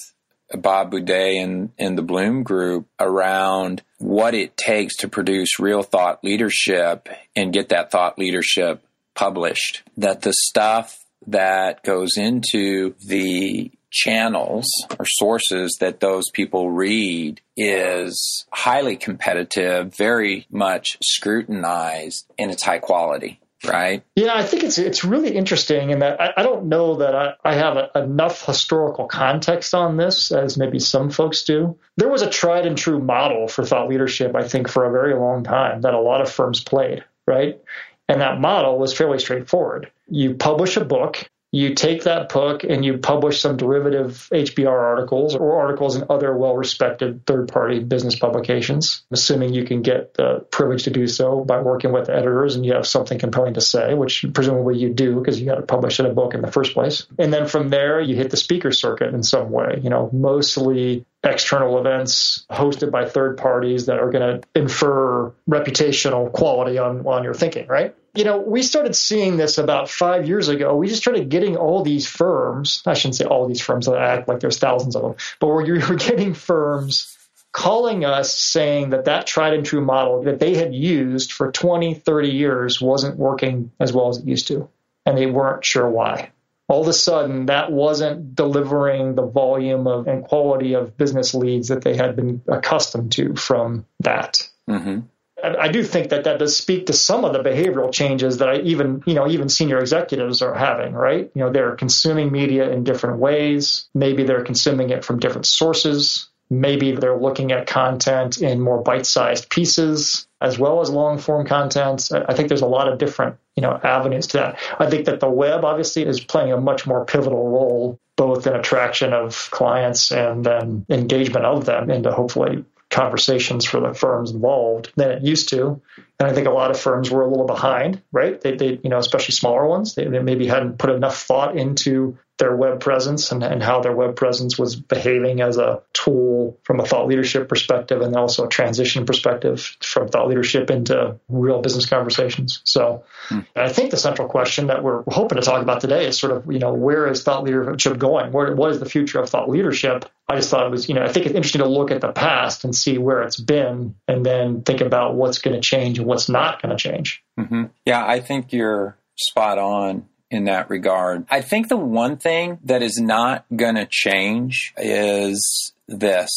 Bob 0.54 0.92
Buday 0.92 1.42
and, 1.44 1.72
and 1.80 1.98
the 1.98 2.04
Bloom 2.04 2.44
Group 2.44 2.88
around 3.00 3.82
what 3.98 4.36
it 4.36 4.56
takes 4.56 4.98
to 4.98 5.08
produce 5.08 5.60
real 5.60 5.82
thought 5.82 6.24
leadership 6.24 7.10
and 7.36 7.54
get 7.54 7.70
that 7.70 7.92
thought 7.92 8.20
leadership 8.20 8.84
published. 9.16 9.82
That 9.98 10.22
the 10.22 10.34
stuff 10.34 11.04
that 11.28 11.84
goes 11.84 12.18
into 12.18 12.96
the 13.06 13.72
channels 13.92 14.66
or 14.98 15.06
sources 15.06 15.78
that 15.80 16.00
those 16.00 16.30
people 16.32 16.72
read 16.72 17.42
is 17.56 18.46
highly 18.52 18.96
competitive, 18.96 19.96
very 19.96 20.48
much 20.50 20.98
scrutinized, 21.04 22.26
and 22.40 22.52
it's 22.52 22.64
high 22.64 22.80
quality. 22.80 23.40
Right. 23.64 24.04
Yeah, 24.16 24.34
I 24.34 24.42
think 24.42 24.64
it's 24.64 24.80
it's 24.80 25.04
really 25.04 25.36
interesting 25.36 25.92
in 25.92 26.00
that 26.00 26.20
I, 26.20 26.34
I 26.38 26.42
don't 26.44 26.66
know 26.66 26.96
that 26.96 27.14
I, 27.14 27.34
I 27.46 27.54
have 27.54 27.78
a, 27.78 27.92
enough 27.96 28.44
historical 28.44 29.06
context 29.06 29.76
on 29.76 29.98
this 29.98 30.32
as 30.32 30.58
maybe 30.58 30.80
some 30.80 31.12
folks 31.12 31.44
do. 31.44 31.78
There 31.96 32.10
was 32.10 32.24
a 32.24 32.30
tried 32.30 32.66
and 32.66 32.76
true 32.76 33.00
model 33.00 33.48
for 33.48 33.64
thought 33.64 33.88
leadership, 33.88 34.36
I 34.36 34.48
think, 34.48 34.68
for 34.68 34.86
a 34.86 34.92
very 34.92 35.14
long 35.14 35.44
time 35.44 35.82
that 35.82 35.94
a 35.94 36.00
lot 36.00 36.22
of 36.22 36.32
firms 36.32 36.64
played, 36.64 37.04
right? 37.28 37.62
And 38.10 38.22
that 38.22 38.42
model 38.42 38.80
was 38.80 38.98
fairly 38.98 39.20
straightforward. 39.20 39.92
You 40.08 40.34
publish 40.34 40.76
a 40.76 40.84
book, 40.84 41.30
you 41.52 41.76
take 41.76 42.04
that 42.04 42.30
book 42.30 42.64
and 42.64 42.86
you 42.86 42.98
publish 42.98 43.42
some 43.42 43.58
derivative 43.58 44.30
HBR 44.32 44.72
articles 44.72 45.36
or 45.36 45.60
articles 45.60 45.98
in 45.98 46.06
other 46.10 46.36
well 46.36 46.56
respected 46.56 47.26
third 47.26 47.50
party 47.50 47.80
business 47.80 48.18
publications, 48.18 49.04
assuming 49.12 49.54
you 49.54 49.66
can 49.66 49.82
get 49.82 50.14
the 50.14 50.46
privilege 50.50 50.84
to 50.84 50.92
do 50.92 51.08
so 51.08 51.44
by 51.44 51.62
working 51.62 51.92
with 51.92 52.08
the 52.08 52.16
editors 52.16 52.56
and 52.56 52.66
you 52.66 52.74
have 52.74 52.88
something 52.88 53.20
compelling 53.20 53.56
to 53.56 53.62
say, 53.62 53.94
which 53.94 54.26
presumably 54.34 54.78
you 54.78 54.94
do 54.94 55.16
because 55.16 55.40
you 55.40 55.46
got 55.46 55.56
to 55.56 55.62
publish 55.64 56.00
in 56.00 56.06
a 56.06 56.14
book 56.14 56.34
in 56.34 56.42
the 56.42 56.52
first 56.52 56.74
place. 56.74 57.06
And 57.20 57.34
then 57.34 57.48
from 57.48 57.70
there, 57.70 58.00
you 58.00 58.16
hit 58.16 58.32
the 58.32 58.38
speaker 58.38 58.72
circuit 58.72 59.14
in 59.14 59.22
some 59.22 59.52
way, 59.52 59.80
you 59.84 59.90
know, 59.90 60.10
mostly 60.14 61.06
external 61.24 61.78
events 61.78 62.46
hosted 62.50 62.92
by 62.92 63.08
third 63.08 63.38
parties 63.38 63.88
that 63.88 64.00
are 64.00 64.10
going 64.10 64.42
to 64.42 64.48
infer 64.56 65.32
reputational 65.50 66.32
quality 66.32 66.78
on, 66.78 67.06
on 67.06 67.24
your 67.24 67.34
thinking, 67.34 67.68
right? 67.68 67.94
You 68.14 68.26
know, 68.26 68.40
we 68.40 68.62
started 68.62 68.96
seeing 68.96 69.38
this 69.38 69.58
about 69.58 69.90
five 69.90 70.28
years 70.28 70.50
ago. 70.50 70.76
We 70.76 70.88
just 70.88 71.02
started 71.02 71.30
getting 71.30 71.56
all 71.56 71.84
these 71.84 72.08
firms, 72.08 72.84
I 72.86 72.94
shouldn't 72.94 73.16
say 73.16 73.26
all 73.26 73.48
these 73.48 73.62
firms 73.62 73.86
that 73.86 73.98
act 73.98 74.28
like 74.28 74.42
there's 74.42 74.60
thousands 74.60 74.96
of 74.96 75.02
them, 75.02 75.16
but 75.40 75.48
we're, 75.48 75.64
we're 75.90 75.96
getting 75.96 76.34
firms 76.34 77.18
calling 77.54 78.06
us 78.06 78.38
saying 78.38 78.92
that 78.92 79.06
that 79.06 79.28
tried 79.28 79.54
and 79.54 79.66
true 79.66 79.84
model 79.84 80.24
that 80.24 80.40
they 80.40 80.56
had 80.56 80.74
used 80.74 81.34
for 81.34 81.52
20, 81.52 81.96
30 81.96 82.30
years 82.30 82.82
wasn't 82.82 83.18
working 83.18 83.72
as 83.80 83.92
well 83.92 84.10
as 84.10 84.18
it 84.18 84.26
used 84.26 84.48
to. 84.48 84.70
And 85.06 85.18
they 85.18 85.26
weren't 85.26 85.66
sure 85.66 85.90
why 85.90 86.32
all 86.72 86.82
of 86.82 86.88
a 86.88 86.94
sudden 86.94 87.48
that 87.48 87.70
wasn't 87.70 88.34
delivering 88.34 89.14
the 89.14 89.26
volume 89.26 89.88
of 89.88 90.08
and 90.08 90.24
quality 90.24 90.74
of 90.74 90.96
business 90.96 91.34
leads 91.34 91.68
that 91.68 91.82
they 91.82 91.98
had 91.98 92.16
been 92.16 92.42
accustomed 92.48 93.12
to 93.12 93.36
from 93.36 93.86
that. 94.00 94.50
Mm-hmm. 94.70 95.02
I 95.44 95.70
do 95.70 95.84
think 95.84 96.10
that 96.10 96.24
that 96.26 96.40
does 96.40 96.56
speak 96.56 96.88
to 96.88 96.94
some 96.94 97.26
of 97.26 97.34
the 97.34 97.40
behavioral 97.40 97.92
changes 97.94 98.38
that 98.38 98.50
I 98.50 98.60
even, 98.60 99.04
you 99.06 99.14
know, 99.14 99.28
even 99.28 99.50
senior 99.50 99.80
executives 99.80 100.42
are 100.42 100.54
having, 100.54 100.94
right? 100.94 101.32
You 101.34 101.44
know, 101.44 101.52
they're 101.52 101.76
consuming 101.76 102.32
media 102.32 102.70
in 102.70 102.84
different 102.84 103.20
ways. 103.20 103.88
Maybe 103.94 104.24
they're 104.24 104.44
consuming 104.44 104.90
it 104.90 105.04
from 105.04 105.20
different 105.20 105.48
sources. 105.48 106.30
Maybe 106.50 106.92
they're 106.92 107.18
looking 107.18 107.52
at 107.52 107.66
content 107.66 108.42
in 108.42 108.60
more 108.60 108.82
bite-sized 108.82 109.50
pieces 109.50 110.28
as 110.42 110.60
well 110.60 110.82
as 110.82 110.90
long 110.90 111.18
form 111.18 111.46
content. 111.46 112.10
I 112.12 112.34
think 112.34 112.50
there's 112.50 112.62
a 112.62 112.68
lot 112.68 112.92
of 112.92 112.98
different, 112.98 113.38
you 113.56 113.62
know, 113.62 113.80
avenues 113.82 114.28
to 114.28 114.38
that. 114.38 114.60
I 114.80 114.90
think 114.90 115.06
that 115.06 115.20
the 115.20 115.30
web 115.30 115.64
obviously 115.64 116.04
is 116.04 116.20
playing 116.20 116.52
a 116.52 116.58
much 116.58 116.86
more 116.86 117.06
pivotal 117.06 117.50
role 117.50 118.00
both 118.18 118.46
in 118.46 118.54
attraction 118.54 119.14
of 119.14 119.50
clients 119.52 120.12
and 120.12 120.44
then 120.44 120.86
engagement 120.90 121.46
of 121.46 121.66
them 121.66 121.90
into 121.90 122.12
hopefully 122.12 122.66
conversations 122.92 123.66
for 123.66 123.80
the 123.80 123.94
firms 123.94 124.32
involved 124.32 124.92
than 124.96 125.12
it 125.12 125.24
used 125.24 125.50
to. 125.50 125.82
And 126.20 126.30
I 126.30 126.34
think 126.34 126.48
a 126.48 126.52
lot 126.52 126.70
of 126.70 126.80
firms 126.80 127.10
were 127.10 127.24
a 127.24 127.30
little 127.30 127.48
behind, 127.48 128.02
right? 128.12 128.40
They, 128.40 128.56
they 128.56 128.80
you 128.84 128.90
know, 128.90 128.98
especially 128.98 129.34
smaller 129.34 129.66
ones, 129.66 129.96
they, 129.96 130.06
they 130.06 130.20
maybe 130.20 130.46
hadn't 130.46 130.78
put 130.78 130.92
enough 130.92 131.18
thought 131.18 131.58
into 131.58 132.18
their 132.42 132.56
web 132.56 132.80
presence 132.80 133.32
and, 133.32 133.44
and 133.44 133.62
how 133.62 133.82
their 133.82 133.96
web 133.96 134.16
presence 134.16 134.58
was 134.58 134.76
behaving 134.76 135.42
as 135.42 135.58
a 135.58 135.84
tool 135.94 136.60
from 136.64 136.80
a 136.80 136.86
thought 136.86 137.06
leadership 137.06 137.48
perspective 137.48 138.02
and 138.02 138.16
also 138.16 138.46
a 138.46 138.50
transition 138.50 139.06
perspective 139.06 139.78
from 139.84 140.08
thought 140.08 140.28
leadership 140.28 140.72
into 140.72 141.20
real 141.30 141.62
business 141.62 141.86
conversations. 141.86 142.60
So 142.64 143.04
hmm. 143.30 143.42
I 143.56 143.70
think 143.70 143.92
the 143.92 143.98
central 143.98 144.28
question 144.28 144.68
that 144.68 144.82
we're 144.82 145.04
hoping 145.08 145.40
to 145.40 145.46
talk 145.46 145.62
about 145.62 145.82
today 145.82 146.08
is 146.08 146.18
sort 146.18 146.36
of, 146.36 146.52
you 146.52 146.58
know, 146.58 146.74
where 146.74 147.06
is 147.06 147.22
thought 147.22 147.44
leadership 147.44 148.00
going? 148.00 148.32
Where, 148.32 148.56
what 148.56 148.72
is 148.72 148.80
the 148.80 148.90
future 148.90 149.20
of 149.20 149.30
thought 149.30 149.48
leadership? 149.48 150.10
I 150.28 150.38
just 150.38 150.50
thought 150.50 150.66
it 150.66 150.72
was, 150.72 150.90
you 150.90 150.96
know, 150.96 151.04
I 151.04 151.12
think 151.12 151.28
it's 151.28 151.36
interesting 151.36 151.62
to 151.62 151.68
look 151.68 151.92
at 151.92 152.02
the 152.02 152.12
past 152.12 152.64
and 152.64 152.76
see 152.76 152.98
where 152.98 153.22
it's 153.22 153.40
been 153.40 153.94
and 154.08 154.26
then 154.26 154.64
think 154.64 154.82
about 154.82 155.14
what's 155.14 155.38
going 155.38 155.54
to 155.54 155.62
change 155.62 156.00
and 156.00 156.08
what's 156.08 156.28
not 156.28 156.60
going 156.60 156.76
to 156.76 156.90
change. 156.90 157.24
Mm-hmm. 157.40 157.66
Yeah, 157.86 158.04
I 158.04 158.20
think 158.20 158.52
you're 158.52 158.98
spot 159.16 159.60
on 159.60 160.08
in 160.32 160.46
that 160.46 160.70
regard. 160.70 161.26
I 161.30 161.42
think 161.42 161.68
the 161.68 161.78
one 161.78 162.18
thing 162.18 162.58
that 162.64 162.82
is 162.82 163.00
not 163.00 163.46
going 163.54 163.76
to 163.76 163.86
change 163.86 164.74
is 164.78 165.74
this. 165.88 166.30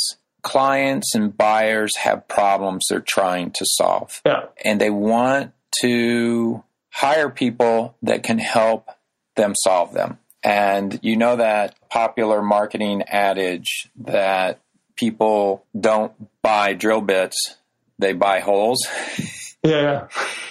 Clients 0.42 1.14
and 1.14 1.34
buyers 1.34 1.96
have 1.98 2.28
problems 2.28 2.86
they're 2.90 3.00
trying 3.00 3.52
to 3.52 3.64
solve. 3.64 4.20
Yeah. 4.26 4.46
And 4.62 4.80
they 4.80 4.90
want 4.90 5.52
to 5.80 6.62
hire 6.90 7.30
people 7.30 7.96
that 8.02 8.24
can 8.24 8.38
help 8.38 8.90
them 9.36 9.54
solve 9.56 9.94
them. 9.94 10.18
And 10.42 10.98
you 11.02 11.16
know 11.16 11.36
that 11.36 11.76
popular 11.88 12.42
marketing 12.42 13.02
adage 13.02 13.88
that 14.00 14.60
people 14.96 15.64
don't 15.78 16.12
buy 16.42 16.74
drill 16.74 17.00
bits, 17.00 17.56
they 17.98 18.12
buy 18.12 18.40
holes. 18.40 18.86
Yeah. 19.64 20.08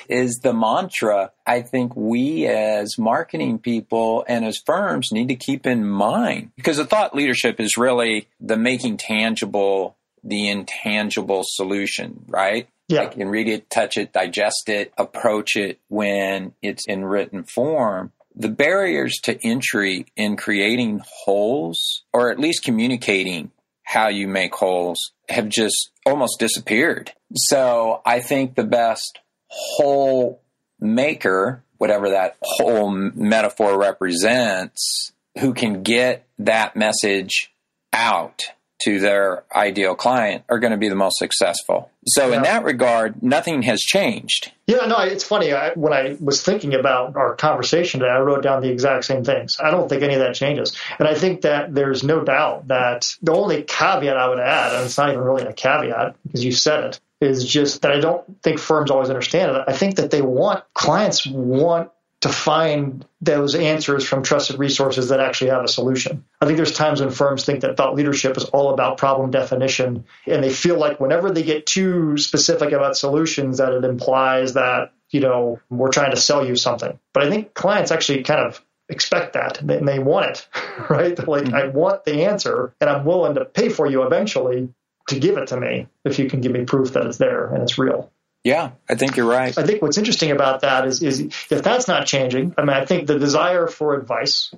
is 0.09 0.39
the 0.41 0.53
mantra 0.53 1.31
I 1.45 1.61
think 1.61 1.95
we 1.95 2.47
as 2.47 2.97
marketing 2.97 3.59
people 3.59 4.25
and 4.27 4.43
as 4.43 4.57
firms 4.57 5.09
need 5.11 5.29
to 5.29 5.35
keep 5.35 5.65
in 5.65 5.87
mind. 5.87 6.51
Because 6.55 6.77
the 6.77 6.85
thought 6.85 7.15
leadership 7.15 7.59
is 7.59 7.77
really 7.77 8.27
the 8.39 8.57
making 8.57 8.97
tangible 8.97 9.95
the 10.25 10.49
intangible 10.49 11.43
solution, 11.45 12.23
right? 12.27 12.69
Yeah. 12.87 13.01
I 13.01 13.05
can 13.07 13.27
read 13.27 13.49
it, 13.49 13.69
touch 13.69 13.97
it, 13.97 14.13
digest 14.13 14.69
it, 14.69 14.93
approach 14.97 15.57
it 15.57 15.79
when 15.89 16.53
it's 16.61 16.85
in 16.87 17.03
written 17.03 17.43
form 17.43 18.11
the 18.35 18.49
barriers 18.49 19.19
to 19.23 19.37
entry 19.45 20.05
in 20.15 20.35
creating 20.35 21.01
holes 21.05 22.03
or 22.11 22.31
at 22.31 22.39
least 22.39 22.63
communicating 22.63 23.51
how 23.93 24.07
you 24.07 24.27
make 24.27 24.53
holes 24.55 25.13
have 25.29 25.47
just 25.47 25.91
almost 26.05 26.39
disappeared. 26.39 27.13
So 27.35 28.01
I 28.05 28.19
think 28.19 28.55
the 28.55 28.63
best 28.63 29.19
hole 29.47 30.41
maker, 30.79 31.63
whatever 31.77 32.09
that 32.09 32.35
whole 32.41 32.89
metaphor 32.89 33.77
represents, 33.79 35.11
who 35.39 35.53
can 35.53 35.83
get 35.83 36.25
that 36.39 36.75
message 36.75 37.53
out 37.91 38.41
to 38.83 38.99
their 38.99 39.43
ideal 39.55 39.95
client 39.95 40.43
are 40.49 40.59
going 40.59 40.71
to 40.71 40.77
be 40.77 40.89
the 40.89 40.95
most 40.95 41.17
successful. 41.17 41.89
So 42.05 42.29
yeah. 42.29 42.37
in 42.37 42.43
that 42.43 42.63
regard, 42.63 43.23
nothing 43.23 43.61
has 43.63 43.81
changed. 43.81 44.51
Yeah, 44.67 44.85
no, 44.87 44.99
it's 44.99 45.23
funny. 45.23 45.53
I, 45.53 45.71
when 45.73 45.93
I 45.93 46.17
was 46.19 46.41
thinking 46.41 46.73
about 46.73 47.15
our 47.15 47.35
conversation 47.35 48.01
today, 48.01 48.11
I 48.11 48.19
wrote 48.19 48.43
down 48.43 48.61
the 48.61 48.69
exact 48.69 49.05
same 49.05 49.23
things. 49.23 49.57
I 49.59 49.71
don't 49.71 49.87
think 49.87 50.03
any 50.03 50.13
of 50.13 50.19
that 50.19 50.35
changes. 50.35 50.75
And 50.99 51.07
I 51.07 51.15
think 51.15 51.41
that 51.41 51.73
there's 51.73 52.03
no 52.03 52.23
doubt 52.23 52.67
that 52.67 53.15
the 53.21 53.33
only 53.33 53.63
caveat 53.63 54.17
I 54.17 54.27
would 54.27 54.39
add, 54.39 54.73
and 54.73 54.85
it's 54.85 54.97
not 54.97 55.09
even 55.09 55.21
really 55.21 55.43
a 55.43 55.53
caveat 55.53 56.15
because 56.23 56.43
you 56.43 56.51
said 56.51 56.83
it, 56.83 56.99
is 57.21 57.45
just 57.45 57.81
that 57.83 57.91
I 57.91 57.99
don't 57.99 58.41
think 58.41 58.59
firms 58.59 58.91
always 58.91 59.09
understand 59.09 59.55
it. 59.55 59.63
I 59.67 59.73
think 59.73 59.95
that 59.95 60.11
they 60.11 60.21
want 60.21 60.63
clients 60.73 61.25
want 61.25 61.89
to 62.23 62.29
find 62.29 63.05
those 63.19 63.53
answers 63.53 64.05
from 64.07 64.23
trusted 64.23 64.57
resources 64.57 65.09
that 65.09 65.19
actually 65.19 65.49
have 65.49 65.65
a 65.65 65.67
solution. 65.67 66.23
I 66.39 66.45
think 66.45 66.55
there's 66.55 66.71
times 66.73 67.01
when 67.01 67.09
firms 67.09 67.43
think 67.43 67.59
that 67.61 67.75
thought 67.75 67.95
leadership 67.95 68.37
is 68.37 68.45
all 68.45 68.73
about 68.73 68.97
problem 68.97 69.29
definition, 69.29 70.05
and 70.25 70.41
they 70.41 70.49
feel 70.49 70.77
like 70.77 71.01
whenever 71.01 71.31
they 71.31 71.43
get 71.43 71.65
too 71.65 72.17
specific 72.17 72.71
about 72.71 72.95
solutions, 72.95 73.57
that 73.57 73.73
it 73.73 73.83
implies 73.83 74.53
that 74.53 74.93
you 75.09 75.19
know 75.19 75.59
we're 75.69 75.91
trying 75.91 76.11
to 76.11 76.17
sell 76.17 76.47
you 76.47 76.55
something. 76.55 76.97
But 77.13 77.23
I 77.23 77.29
think 77.29 77.53
clients 77.53 77.91
actually 77.91 78.23
kind 78.23 78.39
of 78.39 78.63
expect 78.87 79.33
that 79.33 79.59
and 79.59 79.85
they 79.85 79.99
want 79.99 80.27
it, 80.27 80.47
right? 80.89 81.27
Like 81.27 81.43
mm-hmm. 81.43 81.55
I 81.55 81.67
want 81.67 82.05
the 82.05 82.23
answer, 82.23 82.73
and 82.79 82.89
I'm 82.89 83.03
willing 83.03 83.35
to 83.35 83.43
pay 83.43 83.67
for 83.67 83.85
you 83.85 84.03
eventually 84.03 84.69
to 85.09 85.19
give 85.19 85.37
it 85.37 85.47
to 85.47 85.59
me 85.59 85.89
if 86.05 86.19
you 86.19 86.29
can 86.29 86.39
give 86.39 86.53
me 86.53 86.63
proof 86.63 86.93
that 86.93 87.05
it's 87.05 87.17
there 87.17 87.47
and 87.47 87.63
it's 87.63 87.77
real. 87.77 88.12
Yeah, 88.43 88.71
I 88.89 88.95
think 88.95 89.15
you're 89.15 89.29
right. 89.29 89.57
I 89.57 89.63
think 89.63 89.81
what's 89.81 89.97
interesting 89.97 90.31
about 90.31 90.61
that 90.61 90.85
is, 90.85 91.01
is 91.01 91.21
if 91.49 91.63
that's 91.63 91.87
not 91.87 92.05
changing, 92.05 92.53
I 92.57 92.61
mean, 92.61 92.71
I 92.71 92.85
think 92.85 93.07
the 93.07 93.17
desire 93.17 93.67
for 93.67 93.95
advice 93.95 94.53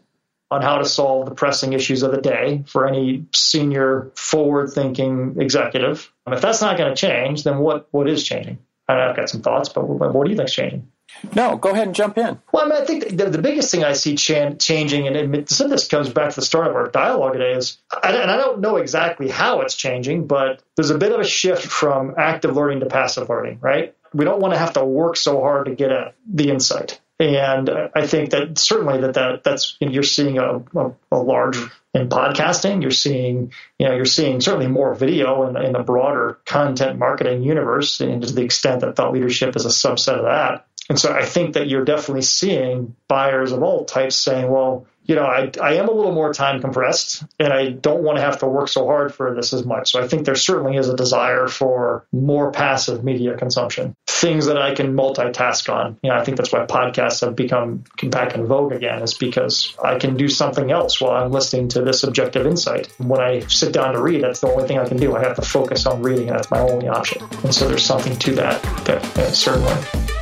on 0.49 0.61
how 0.61 0.79
to 0.79 0.85
solve 0.85 1.27
the 1.27 1.35
pressing 1.35 1.73
issues 1.73 2.01
of 2.01 2.11
the 2.11 2.21
day 2.21 2.63
for 2.67 2.87
any 2.87 3.25
senior 3.33 4.11
forward 4.15 4.71
thinking 4.71 5.35
executive, 5.39 6.11
if 6.27 6.41
that's 6.41 6.61
not 6.61 6.77
going 6.77 6.89
to 6.89 6.95
change, 6.95 7.43
then 7.43 7.59
what, 7.59 7.87
what 7.91 8.09
is 8.09 8.23
changing? 8.23 8.57
I've 8.87 9.15
got 9.15 9.29
some 9.29 9.41
thoughts, 9.41 9.69
but 9.69 9.87
what 9.87 10.25
do 10.25 10.31
you 10.31 10.37
think 10.37 10.49
is 10.49 10.55
changing? 10.55 10.91
No, 11.33 11.57
go 11.57 11.69
ahead 11.69 11.87
and 11.87 11.95
jump 11.95 12.17
in. 12.17 12.39
Well, 12.51 12.65
I 12.65 12.69
mean, 12.69 12.81
I 12.81 12.85
think 12.85 13.17
the, 13.17 13.29
the 13.29 13.41
biggest 13.41 13.71
thing 13.71 13.83
I 13.83 13.93
see 13.93 14.15
ch- 14.15 14.59
changing, 14.59 15.07
and 15.07 15.49
some 15.49 15.65
of 15.65 15.71
this 15.71 15.87
comes 15.87 16.09
back 16.09 16.31
to 16.31 16.35
the 16.35 16.45
start 16.45 16.67
of 16.67 16.75
our 16.75 16.89
dialogue 16.89 17.33
today, 17.33 17.53
is, 17.53 17.77
and 18.03 18.31
I 18.31 18.37
don't 18.37 18.59
know 18.59 18.77
exactly 18.77 19.29
how 19.29 19.61
it's 19.61 19.75
changing, 19.75 20.27
but 20.27 20.61
there's 20.75 20.89
a 20.89 20.97
bit 20.97 21.11
of 21.11 21.19
a 21.19 21.25
shift 21.25 21.65
from 21.65 22.15
active 22.17 22.55
learning 22.55 22.81
to 22.81 22.87
passive 22.87 23.29
learning, 23.29 23.59
right? 23.61 23.95
We 24.13 24.25
don't 24.25 24.39
want 24.39 24.53
to 24.53 24.59
have 24.59 24.73
to 24.73 24.85
work 24.85 25.17
so 25.17 25.39
hard 25.41 25.65
to 25.65 25.75
get 25.75 25.91
at 25.91 26.15
the 26.31 26.49
insight. 26.49 26.99
And 27.17 27.69
I 27.95 28.07
think 28.07 28.31
that 28.31 28.57
certainly 28.57 28.99
that, 29.01 29.13
that 29.13 29.43
that's 29.45 29.77
you 29.79 29.87
know, 29.87 29.93
you're 29.93 30.03
seeing 30.03 30.37
a, 30.37 30.57
a, 30.75 30.91
a, 31.13 31.17
large 31.17 31.57
in 31.93 32.09
podcasting. 32.09 32.81
You're 32.81 32.91
seeing 32.91 33.53
you 33.79 33.87
know 33.87 33.95
you're 33.95 34.03
seeing 34.03 34.41
certainly 34.41 34.67
more 34.67 34.93
video 34.93 35.47
in, 35.47 35.55
in 35.55 35.71
the 35.71 35.79
broader 35.79 36.39
content 36.45 36.99
marketing 36.99 37.41
universe, 37.41 38.01
and 38.01 38.21
to 38.21 38.33
the 38.33 38.43
extent 38.43 38.81
that 38.81 38.97
thought 38.97 39.13
leadership 39.13 39.55
is 39.55 39.65
a 39.65 39.69
subset 39.69 40.17
of 40.17 40.25
that. 40.25 40.67
And 40.89 40.99
so 40.99 41.11
I 41.11 41.25
think 41.25 41.53
that 41.53 41.67
you're 41.67 41.85
definitely 41.85 42.21
seeing 42.21 42.95
buyers 43.07 43.51
of 43.51 43.63
all 43.63 43.85
types 43.85 44.15
saying, 44.15 44.49
well, 44.49 44.85
you 45.05 45.15
know, 45.15 45.25
I, 45.25 45.51
I 45.61 45.73
am 45.75 45.87
a 45.87 45.91
little 45.91 46.13
more 46.13 46.33
time 46.33 46.61
compressed 46.61 47.23
and 47.39 47.53
I 47.53 47.69
don't 47.69 48.03
want 48.03 48.17
to 48.17 48.21
have 48.23 48.39
to 48.39 48.47
work 48.47 48.69
so 48.69 48.85
hard 48.85 49.13
for 49.13 49.35
this 49.35 49.53
as 49.53 49.65
much. 49.65 49.91
So 49.91 50.01
I 50.01 50.07
think 50.07 50.25
there 50.25 50.35
certainly 50.35 50.77
is 50.77 50.89
a 50.89 50.95
desire 50.95 51.47
for 51.47 52.05
more 52.11 52.51
passive 52.51 53.03
media 53.03 53.37
consumption, 53.37 53.95
things 54.07 54.47
that 54.47 54.57
I 54.57 54.73
can 54.73 54.95
multitask 54.95 55.71
on. 55.71 55.97
You 56.01 56.09
know, 56.09 56.17
I 56.17 56.23
think 56.23 56.37
that's 56.37 56.51
why 56.51 56.65
podcasts 56.65 57.21
have 57.21 57.35
become 57.35 57.83
back 58.03 58.33
in 58.35 58.47
vogue 58.47 58.71
again, 58.71 59.01
is 59.03 59.13
because 59.13 59.75
I 59.83 59.99
can 59.99 60.17
do 60.17 60.27
something 60.27 60.71
else 60.71 60.99
while 60.99 61.23
I'm 61.23 61.31
listening 61.31 61.67
to 61.69 61.81
this 61.81 62.03
objective 62.03 62.47
insight. 62.47 62.91
When 62.97 63.21
I 63.21 63.41
sit 63.41 63.73
down 63.73 63.93
to 63.93 64.01
read, 64.01 64.23
that's 64.23 64.41
the 64.41 64.47
only 64.47 64.67
thing 64.67 64.79
I 64.79 64.87
can 64.87 64.97
do. 64.97 65.15
I 65.15 65.21
have 65.21 65.35
to 65.35 65.41
focus 65.43 65.85
on 65.85 66.01
reading. 66.01 66.29
And 66.29 66.37
that's 66.37 66.49
my 66.49 66.59
only 66.59 66.87
option. 66.87 67.21
And 67.43 67.53
so 67.53 67.67
there's 67.67 67.85
something 67.85 68.17
to 68.17 68.31
that, 68.35 68.61
that 68.85 69.17
uh, 69.17 69.31
certainly. 69.31 69.73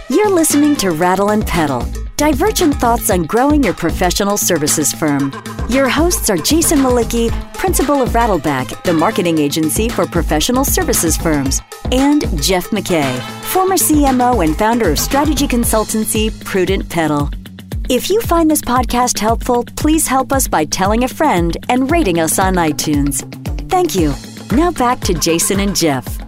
You're 0.10 0.30
listening 0.30 0.76
to 0.78 0.92
Rattle 0.92 1.30
and 1.32 1.46
Pedal, 1.48 1.88
divergent 2.32 2.74
thoughts 2.76 3.10
on 3.10 3.24
growing 3.24 3.62
your 3.62 3.74
professional 3.74 4.38
services 4.38 4.94
firm. 4.94 5.30
Your 5.68 5.90
hosts 5.90 6.30
are 6.30 6.38
Jason 6.38 6.80
Mlicki, 6.80 7.30
principal 7.54 8.02
of 8.02 8.12
Rattleback, 8.12 8.82
the 8.84 8.94
marketing 8.94 9.40
agency 9.40 9.90
for 9.90 10.06
professional 10.06 10.64
services 10.64 11.18
firms, 11.18 11.62
and 11.92 12.22
Jeff 12.42 12.70
McKay, 12.70 13.20
former 13.52 13.76
CMO 13.76 14.42
and 14.42 14.58
founder 14.58 14.92
of 14.92 15.00
strategy 15.00 15.50
consultancy 15.50 16.32
Prudent 16.46 16.88
Pedal. 16.88 17.30
If 17.90 18.10
you 18.10 18.22
find 18.22 18.50
this 18.50 18.62
podcast 18.62 19.20
helpful, 19.20 19.66
please 19.76 20.08
help 20.08 20.32
us 20.32 20.48
by 20.48 20.64
telling 20.64 21.04
a 21.04 21.10
friend 21.10 21.58
and 21.68 21.92
rating 21.92 22.22
us 22.22 22.40
on 22.40 22.54
iTunes. 22.54 23.20
Thank 23.70 23.96
you. 23.96 24.14
Now 24.56 24.72
back 24.72 25.02
to 25.02 25.14
Jason 25.14 25.60
and 25.60 25.76
Jeff. 25.76 26.23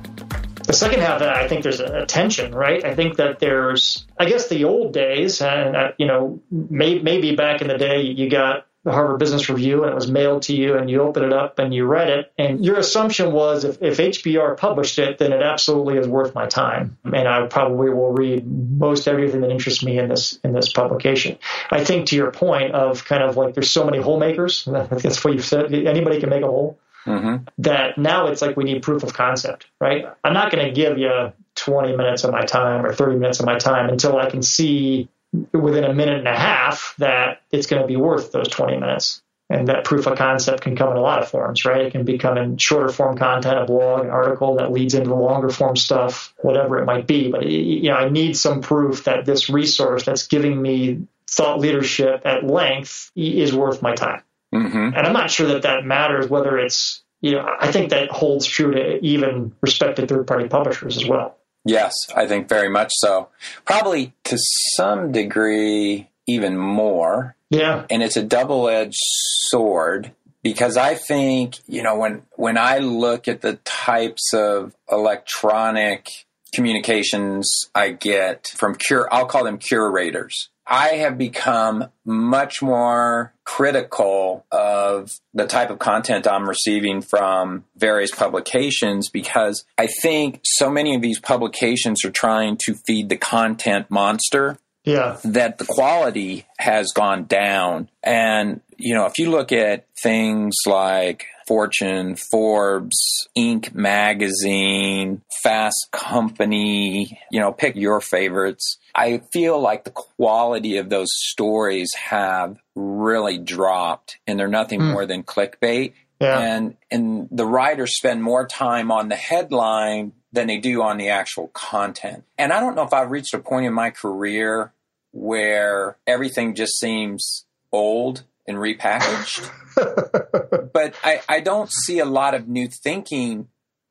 The 0.65 0.73
second 0.73 1.01
half 1.01 1.21
I 1.21 1.47
think 1.47 1.63
there's 1.63 1.79
a 1.79 2.05
tension, 2.05 2.53
right? 2.53 2.83
I 2.83 2.95
think 2.95 3.17
that 3.17 3.39
there's, 3.39 4.05
I 4.17 4.25
guess, 4.25 4.47
the 4.47 4.65
old 4.65 4.93
days, 4.93 5.41
and 5.41 5.75
uh, 5.75 5.91
you 5.97 6.07
know, 6.07 6.41
may, 6.49 6.99
maybe 6.99 7.35
back 7.35 7.61
in 7.61 7.67
the 7.67 7.77
day, 7.77 8.01
you 8.01 8.29
got 8.29 8.65
the 8.83 8.91
Harvard 8.91 9.17
Business 9.17 9.49
Review 9.49 9.81
and 9.81 9.91
it 9.91 9.95
was 9.95 10.09
mailed 10.09 10.43
to 10.43 10.55
you, 10.55 10.77
and 10.77 10.89
you 10.89 11.01
open 11.01 11.23
it 11.23 11.33
up 11.33 11.57
and 11.59 11.73
you 11.73 11.85
read 11.85 12.09
it, 12.09 12.31
and 12.37 12.63
your 12.63 12.77
assumption 12.77 13.31
was 13.31 13.63
if, 13.63 13.81
if 13.81 13.97
HBR 13.97 14.57
published 14.57 14.99
it, 14.99 15.17
then 15.17 15.33
it 15.33 15.41
absolutely 15.41 15.97
is 15.97 16.07
worth 16.07 16.35
my 16.35 16.45
time, 16.45 16.97
and 17.03 17.27
I 17.27 17.47
probably 17.47 17.89
will 17.89 18.11
read 18.11 18.45
most 18.45 19.07
everything 19.07 19.41
that 19.41 19.51
interests 19.51 19.83
me 19.83 19.97
in 19.97 20.09
this 20.09 20.39
in 20.43 20.53
this 20.53 20.71
publication. 20.71 21.37
I 21.71 21.83
think 21.83 22.07
to 22.07 22.15
your 22.15 22.31
point 22.31 22.73
of 22.73 23.05
kind 23.05 23.23
of 23.23 23.37
like 23.37 23.55
there's 23.55 23.71
so 23.71 23.85
many 23.85 23.99
hole 23.99 24.19
makers. 24.19 24.65
That's 24.71 25.23
what 25.23 25.33
you 25.33 25.41
said. 25.41 25.73
Anybody 25.73 26.19
can 26.19 26.29
make 26.29 26.43
a 26.43 26.47
hole. 26.47 26.79
Mm-hmm. 27.05 27.43
That 27.59 27.97
now 27.97 28.27
it's 28.27 28.41
like 28.41 28.57
we 28.57 28.63
need 28.63 28.81
proof 28.81 29.03
of 29.03 29.13
concept, 29.13 29.67
right? 29.79 30.05
I'm 30.23 30.33
not 30.33 30.51
going 30.51 30.65
to 30.65 30.71
give 30.71 30.97
you 30.97 31.33
20 31.55 31.95
minutes 31.95 32.23
of 32.23 32.31
my 32.31 32.45
time 32.45 32.85
or 32.85 32.93
30 32.93 33.17
minutes 33.17 33.39
of 33.39 33.45
my 33.45 33.57
time 33.57 33.89
until 33.89 34.17
I 34.17 34.29
can 34.29 34.41
see 34.41 35.09
within 35.51 35.83
a 35.83 35.93
minute 35.93 36.19
and 36.19 36.27
a 36.27 36.37
half 36.37 36.95
that 36.97 37.41
it's 37.51 37.67
going 37.67 37.81
to 37.81 37.87
be 37.87 37.95
worth 37.95 38.31
those 38.31 38.47
20 38.47 38.77
minutes. 38.77 39.21
And 39.47 39.67
that 39.67 39.83
proof 39.83 40.07
of 40.07 40.17
concept 40.17 40.63
can 40.63 40.75
come 40.75 40.89
in 40.89 40.97
a 40.97 41.01
lot 41.01 41.21
of 41.21 41.29
forms, 41.29 41.65
right? 41.65 41.81
It 41.81 41.91
can 41.91 42.03
become 42.03 42.35
in 42.37 42.57
shorter 42.57 42.91
form 42.91 43.15
content, 43.15 43.59
a 43.59 43.65
blog, 43.65 44.05
an 44.05 44.09
article 44.09 44.55
that 44.55 44.71
leads 44.71 44.95
into 44.95 45.13
longer 45.13 45.49
form 45.49 45.75
stuff, 45.75 46.33
whatever 46.37 46.79
it 46.79 46.85
might 46.85 47.05
be. 47.05 47.29
But 47.29 47.45
you 47.45 47.89
know, 47.89 47.95
I 47.95 48.09
need 48.09 48.35
some 48.35 48.61
proof 48.61 49.03
that 49.03 49.25
this 49.25 49.47
resource 49.47 50.03
that's 50.03 50.27
giving 50.27 50.59
me 50.59 51.07
thought 51.29 51.59
leadership 51.59 52.23
at 52.25 52.43
length 52.43 53.11
is 53.15 53.53
worth 53.53 53.83
my 53.83 53.93
time. 53.93 54.23
Mm-hmm. 54.53 54.95
And 54.95 54.97
I'm 54.97 55.13
not 55.13 55.29
sure 55.31 55.47
that 55.47 55.63
that 55.63 55.85
matters 55.85 56.29
whether 56.29 56.57
it's, 56.57 57.03
you 57.21 57.33
know, 57.33 57.45
I 57.59 57.71
think 57.71 57.89
that 57.89 58.09
holds 58.09 58.45
true 58.45 58.71
to 58.73 59.03
even 59.03 59.53
respected 59.61 60.07
third 60.07 60.27
party 60.27 60.47
publishers 60.47 60.97
as 60.97 61.07
well. 61.07 61.37
Yes, 61.65 61.93
I 62.15 62.27
think 62.27 62.47
very 62.47 62.69
much 62.69 62.91
so. 62.93 63.29
Probably 63.65 64.13
to 64.25 64.37
some 64.75 65.11
degree, 65.11 66.09
even 66.27 66.57
more. 66.57 67.35
Yeah. 67.49 67.85
And 67.89 68.03
it's 68.03 68.17
a 68.17 68.23
double 68.23 68.69
edged 68.69 68.99
sword 68.99 70.11
because 70.43 70.77
I 70.77 70.93
think, 70.93 71.57
you 71.67 71.81
know, 71.81 71.97
when, 71.97 72.21
when 72.33 72.57
I 72.57 72.77
look 72.77 73.27
at 73.27 73.41
the 73.41 73.55
types 73.65 74.33
of 74.33 74.75
electronic 74.91 76.09
communications 76.53 77.69
I 77.73 77.89
get 77.89 78.47
from 78.55 78.75
cure, 78.75 79.09
I'll 79.11 79.25
call 79.25 79.43
them 79.43 79.57
curators. 79.57 80.49
I 80.67 80.95
have 80.95 81.17
become 81.17 81.89
much 82.03 82.61
more 82.61 83.33
critical 83.43 84.45
of 84.51 85.11
the 85.33 85.45
type 85.45 85.69
of 85.69 85.79
content 85.79 86.27
I'm 86.27 86.49
receiving 86.49 87.01
from 87.01 87.65
various 87.77 88.11
publications 88.11 89.09
because 89.09 89.63
I 89.77 89.87
think 90.01 90.41
so 90.43 90.69
many 90.69 90.95
of 90.95 91.01
these 91.01 91.19
publications 91.19 92.03
are 92.03 92.11
trying 92.11 92.57
to 92.65 92.73
feed 92.73 93.09
the 93.09 93.17
content 93.17 93.91
monster. 93.91 94.57
Yeah. 94.83 95.17
That 95.23 95.57
the 95.57 95.65
quality 95.65 96.45
has 96.59 96.91
gone 96.91 97.25
down. 97.25 97.89
And, 98.03 98.61
you 98.77 98.93
know, 98.93 99.07
if 99.07 99.17
you 99.17 99.31
look 99.31 99.51
at 99.51 99.87
things 99.97 100.55
like 100.67 101.25
Fortune, 101.47 102.15
Forbes, 102.15 103.27
Inc. 103.37 103.73
magazine, 103.73 105.21
Fast 105.43 105.89
Company, 105.91 107.19
you 107.31 107.39
know, 107.39 107.51
pick 107.51 107.75
your 107.75 108.01
favorites. 108.01 108.77
I 108.93 109.19
feel 109.31 109.59
like 109.59 109.83
the 109.83 109.91
quality 109.91 110.77
of 110.77 110.89
those 110.89 111.09
stories 111.11 111.93
have 111.95 112.57
really 112.75 113.37
dropped 113.37 114.17
and 114.25 114.39
they're 114.39 114.47
nothing 114.47 114.79
mm. 114.79 114.91
more 114.91 115.05
than 115.05 115.23
clickbait. 115.23 115.93
Yeah. 116.19 116.39
And 116.39 116.77
and 116.89 117.27
the 117.29 117.45
writers 117.45 117.97
spend 117.97 118.23
more 118.23 118.47
time 118.47 118.89
on 118.89 119.09
the 119.09 119.17
headline 119.17 120.13
than 120.31 120.47
they 120.47 120.57
do 120.57 120.81
on 120.81 120.97
the 120.97 121.09
actual 121.09 121.47
content. 121.49 122.23
And 122.37 122.53
I 122.53 122.59
don't 122.59 122.75
know 122.75 122.83
if 122.83 122.93
I've 122.93 123.11
reached 123.11 123.33
a 123.33 123.39
point 123.39 123.65
in 123.65 123.73
my 123.73 123.89
career 123.89 124.71
where 125.11 125.97
everything 126.07 126.55
just 126.55 126.79
seems 126.79 127.45
old 127.71 128.23
and 128.47 128.57
repackaged. 128.57 129.49
but 130.73 130.95
I, 131.03 131.21
I 131.27 131.39
don't 131.39 131.71
see 131.71 131.99
a 131.99 132.05
lot 132.05 132.33
of 132.33 132.47
new 132.47 132.67
thinking 132.67 133.47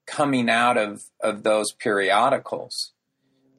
coming 0.06 0.48
out 0.50 0.76
of, 0.76 1.04
of 1.20 1.42
those 1.42 1.72
periodicals. 1.72 2.92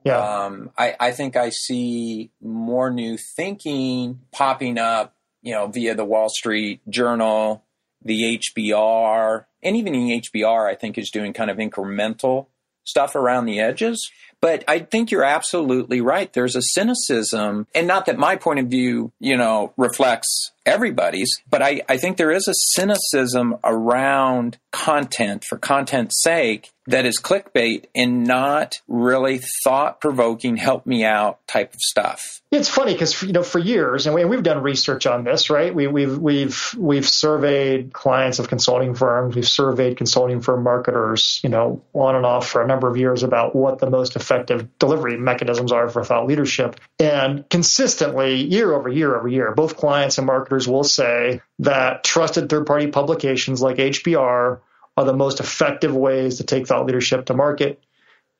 Yeah. 0.03 0.17
Um, 0.17 0.71
I, 0.77 0.95
I 0.99 1.11
think 1.11 1.35
I 1.35 1.49
see 1.49 2.31
more 2.39 2.91
new 2.91 3.17
thinking 3.17 4.19
popping 4.31 4.77
up, 4.77 5.15
you 5.41 5.53
know, 5.53 5.67
via 5.67 5.95
the 5.95 6.05
Wall 6.05 6.29
Street 6.29 6.81
Journal, 6.87 7.63
the 8.03 8.37
HBR, 8.37 9.45
and 9.63 9.75
even 9.75 9.93
the 9.93 10.21
HBR, 10.21 10.69
I 10.69 10.75
think, 10.75 10.99
is 10.99 11.09
doing 11.09 11.33
kind 11.33 11.49
of 11.49 11.57
incremental 11.57 12.47
stuff 12.83 13.15
around 13.15 13.45
the 13.45 13.59
edges. 13.59 14.11
But 14.41 14.63
I 14.67 14.79
think 14.79 15.09
you're 15.09 15.23
absolutely 15.23 16.01
right. 16.01 16.31
There's 16.31 16.55
a 16.55 16.61
cynicism, 16.61 17.65
and 17.73 17.87
not 17.87 18.05
that 18.05 18.19
my 18.19 18.35
point 18.35 18.59
of 18.59 18.67
view, 18.67 19.11
you 19.19 19.35
know, 19.35 19.73
reflects 19.75 20.51
everybody's, 20.65 21.29
but 21.49 21.61
I, 21.61 21.81
I 21.87 21.97
think 21.97 22.17
there 22.17 22.31
is 22.31 22.47
a 22.47 22.53
cynicism 22.53 23.57
around 23.63 24.57
content 24.71 25.43
for 25.43 25.57
content's 25.57 26.21
sake 26.21 26.71
that 26.87 27.05
is 27.05 27.19
clickbait 27.19 27.85
and 27.95 28.25
not 28.25 28.75
really 28.87 29.41
thought 29.63 29.99
provoking, 29.99 30.55
help 30.57 30.85
me 30.85 31.03
out 31.03 31.39
type 31.47 31.73
of 31.73 31.79
stuff. 31.81 32.41
It's 32.51 32.69
funny 32.69 32.93
because 32.93 33.23
you 33.23 33.33
know 33.33 33.43
for 33.43 33.59
years, 33.59 34.05
and, 34.05 34.15
we, 34.15 34.21
have 34.21 34.43
done 34.43 34.61
research 34.61 35.07
on 35.07 35.23
this, 35.23 35.49
right? 35.49 35.73
We, 35.73 35.87
we've 35.87 36.17
we've 36.17 36.75
we've 36.77 37.07
surveyed 37.07 37.91
clients 37.91 38.39
of 38.39 38.47
consulting 38.47 38.93
firms, 38.93 39.35
we've 39.35 39.47
surveyed 39.47 39.97
consulting 39.97 40.41
firm 40.41 40.63
marketers, 40.63 41.39
you 41.43 41.49
know, 41.49 41.81
on 41.93 42.15
and 42.15 42.25
off 42.25 42.47
for 42.47 42.61
a 42.61 42.67
number 42.67 42.87
of 42.87 42.97
years 42.97 43.23
about 43.23 43.55
what 43.55 43.79
the 43.79 43.89
most 43.89 44.15
effective 44.15 44.77
delivery 44.77 45.17
mechanisms 45.17 45.71
are 45.71 45.89
for 45.89 46.03
thought 46.03 46.27
leadership, 46.27 46.79
and 46.99 47.49
consistently, 47.49 48.43
year 48.43 48.73
over 48.73 48.89
year 48.89 49.17
over 49.17 49.27
year, 49.27 49.53
both 49.53 49.75
clients 49.75 50.17
and 50.17 50.27
marketers 50.27 50.54
will 50.67 50.83
say 50.83 51.41
that 51.59 52.03
trusted 52.03 52.49
third-party 52.49 52.87
publications 52.87 53.61
like 53.61 53.77
HBR 53.77 54.59
are 54.97 55.05
the 55.05 55.13
most 55.13 55.39
effective 55.39 55.95
ways 55.95 56.37
to 56.37 56.43
take 56.43 56.67
thought 56.67 56.85
leadership 56.85 57.25
to 57.25 57.33
market 57.33 57.81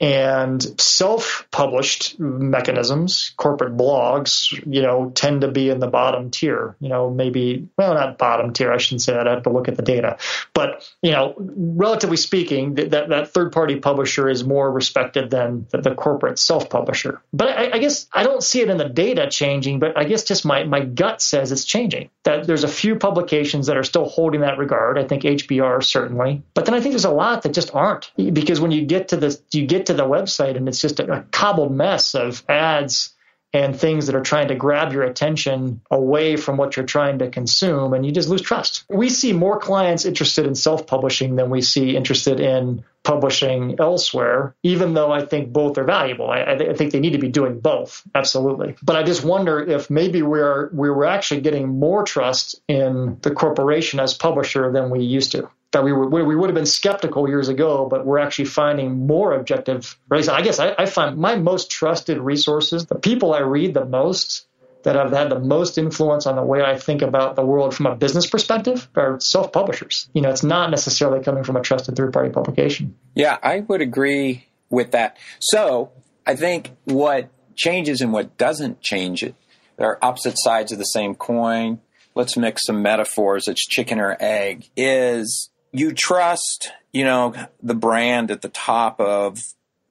and 0.01 0.61
self-published 0.79 2.19
mechanisms 2.19 3.33
corporate 3.37 3.77
blogs 3.77 4.51
you 4.65 4.81
know 4.81 5.09
tend 5.15 5.41
to 5.41 5.47
be 5.49 5.69
in 5.69 5.79
the 5.79 5.87
bottom 5.87 6.29
tier 6.29 6.75
you 6.81 6.89
know 6.89 7.09
maybe 7.09 7.69
well 7.77 7.93
not 7.93 8.17
bottom 8.17 8.51
tier 8.51 8.73
i 8.73 8.77
shouldn't 8.77 9.01
say 9.01 9.13
that 9.13 9.25
i 9.25 9.31
have 9.31 9.43
to 9.43 9.49
look 9.49 9.69
at 9.69 9.77
the 9.77 9.83
data. 9.83 10.17
But 10.53 10.89
you 11.01 11.11
know 11.11 11.33
relatively 11.37 12.17
speaking 12.17 12.75
that 12.75 12.91
that 12.91 13.33
third 13.33 13.53
party 13.53 13.77
publisher 13.77 14.27
is 14.27 14.43
more 14.43 14.69
respected 14.69 15.29
than 15.29 15.67
the, 15.71 15.79
the 15.79 15.95
corporate 15.95 16.39
self-publisher. 16.39 17.21
But 17.31 17.49
I, 17.49 17.71
I 17.75 17.77
guess 17.79 18.07
i 18.11 18.23
don't 18.23 18.43
see 18.43 18.61
it 18.61 18.69
in 18.69 18.77
the 18.77 18.89
data 18.89 19.29
changing 19.29 19.79
but 19.79 19.97
i 19.97 20.03
guess 20.03 20.25
just 20.25 20.45
my 20.45 20.65
my 20.65 20.81
gut 20.81 21.21
says 21.21 21.53
it's 21.53 21.63
changing 21.63 22.09
that 22.23 22.45
there's 22.47 22.65
a 22.65 22.69
few 22.69 22.97
publications 22.97 23.67
that 23.67 23.77
are 23.77 23.83
still 23.83 24.05
holding 24.05 24.41
that 24.41 24.57
regard 24.57 24.97
i 24.97 25.05
think 25.05 25.23
hbr 25.23 25.81
certainly. 25.81 26.43
But 26.53 26.65
then 26.65 26.75
i 26.75 26.81
think 26.81 26.91
there's 26.91 27.05
a 27.05 27.11
lot 27.11 27.43
that 27.43 27.53
just 27.53 27.73
aren't 27.73 28.11
because 28.17 28.59
when 28.59 28.71
you 28.71 28.85
get 28.85 29.09
to 29.09 29.17
this 29.17 29.41
you 29.51 29.65
get 29.65 29.84
to 29.87 29.93
the 29.93 30.05
website 30.05 30.57
and 30.57 30.67
it's 30.67 30.81
just 30.81 30.99
a, 30.99 31.11
a 31.11 31.21
cobbled 31.23 31.71
mess 31.71 32.15
of 32.15 32.43
ads 32.49 33.15
and 33.55 33.79
things 33.79 34.07
that 34.07 34.15
are 34.15 34.21
trying 34.21 34.49
to 34.49 34.55
grab 34.55 34.91
your 34.91 35.03
attention 35.03 35.79
away 35.89 36.35
from 36.35 36.57
what 36.57 36.75
you're 36.75 36.85
trying 36.85 37.19
to 37.19 37.29
consume, 37.29 37.93
and 37.93 38.05
you 38.05 38.11
just 38.11 38.27
lose 38.27 38.41
trust. 38.41 38.83
We 38.89 39.07
see 39.09 39.31
more 39.31 39.57
clients 39.59 40.03
interested 40.03 40.45
in 40.45 40.55
self 40.55 40.85
publishing 40.85 41.37
than 41.37 41.49
we 41.49 41.61
see 41.61 41.95
interested 41.95 42.41
in 42.41 42.83
publishing 43.03 43.77
elsewhere, 43.79 44.55
even 44.63 44.93
though 44.93 45.09
I 45.09 45.25
think 45.25 45.53
both 45.53 45.77
are 45.77 45.85
valuable. 45.85 46.29
I, 46.29 46.41
I, 46.41 46.73
think 46.73 46.91
they 46.91 46.99
need 46.99 47.13
to 47.13 47.17
be 47.17 47.29
doing 47.29 47.61
both, 47.61 48.03
absolutely. 48.13 48.75
But 48.83 48.97
I 48.97 49.03
just 49.03 49.23
wonder 49.23 49.61
if 49.61 49.89
maybe 49.89 50.21
we're 50.21 50.69
we 50.73 50.89
were 50.89 51.05
actually 51.05 51.39
getting 51.39 51.79
more 51.79 52.03
trust 52.03 52.59
in 52.67 53.19
the 53.21 53.31
corporation 53.31 54.01
as 54.01 54.13
publisher 54.13 54.69
than 54.73 54.89
we 54.89 55.03
used 55.03 55.31
to 55.31 55.49
that 55.75 55.83
we 55.83 55.91
were 55.91 56.07
we 56.07 56.37
would 56.37 56.49
have 56.49 56.55
been 56.55 56.65
skeptical 56.65 57.27
years 57.27 57.49
ago, 57.49 57.85
but 57.85 58.05
we're 58.05 58.17
actually 58.17 58.45
finding 58.45 59.05
more 59.05 59.33
objective. 59.33 59.99
I 60.09 60.41
guess 60.41 60.57
I, 60.57 60.73
I 60.77 60.85
find 60.85 61.17
my 61.17 61.35
most 61.35 61.69
trusted 61.69 62.17
resources, 62.17 62.85
the 62.85 62.95
people 62.95 63.33
I 63.33 63.39
read 63.39 63.73
the 63.73 63.83
most, 63.83 64.47
that 64.83 64.95
have 64.95 65.11
had 65.11 65.29
the 65.29 65.39
most 65.39 65.77
influence 65.77 66.27
on 66.27 66.37
the 66.37 66.43
way 66.43 66.61
I 66.61 66.77
think 66.77 67.01
about 67.01 67.35
the 67.35 67.45
world 67.45 67.75
from 67.75 67.87
a 67.87 67.95
business 67.95 68.25
perspective 68.25 68.87
are 68.95 69.19
self 69.19 69.51
publishers. 69.51 70.07
You 70.13 70.21
know, 70.21 70.29
it's 70.29 70.43
not 70.43 70.71
necessarily 70.71 71.21
coming 71.21 71.43
from 71.43 71.57
a 71.57 71.61
trusted 71.61 71.97
third 71.97 72.13
party 72.13 72.29
publication. 72.29 72.95
Yeah, 73.13 73.37
I 73.43 73.59
would 73.59 73.81
agree 73.81 74.45
with 74.69 74.91
that. 74.91 75.17
So 75.39 75.91
I 76.25 76.37
think 76.37 76.71
what 76.85 77.27
changes 77.55 77.99
and 77.99 78.13
what 78.13 78.37
doesn't 78.37 78.79
change 78.79 79.23
it, 79.23 79.35
there 79.75 79.87
are 79.87 79.99
opposite 80.01 80.35
sides 80.37 80.71
of 80.71 80.77
the 80.77 80.85
same 80.85 81.15
coin. 81.15 81.81
Let's 82.15 82.37
mix 82.37 82.65
some 82.65 82.81
metaphors. 82.81 83.49
It's 83.49 83.67
chicken 83.67 83.99
or 83.99 84.15
egg. 84.21 84.69
Is 84.77 85.49
you 85.75 85.93
trust, 85.93 86.71
you 86.93 87.03
know, 87.03 87.33
the 87.61 87.75
brand 87.75 88.31
at 88.31 88.41
the 88.41 88.49
top 88.49 88.99
of 88.99 89.39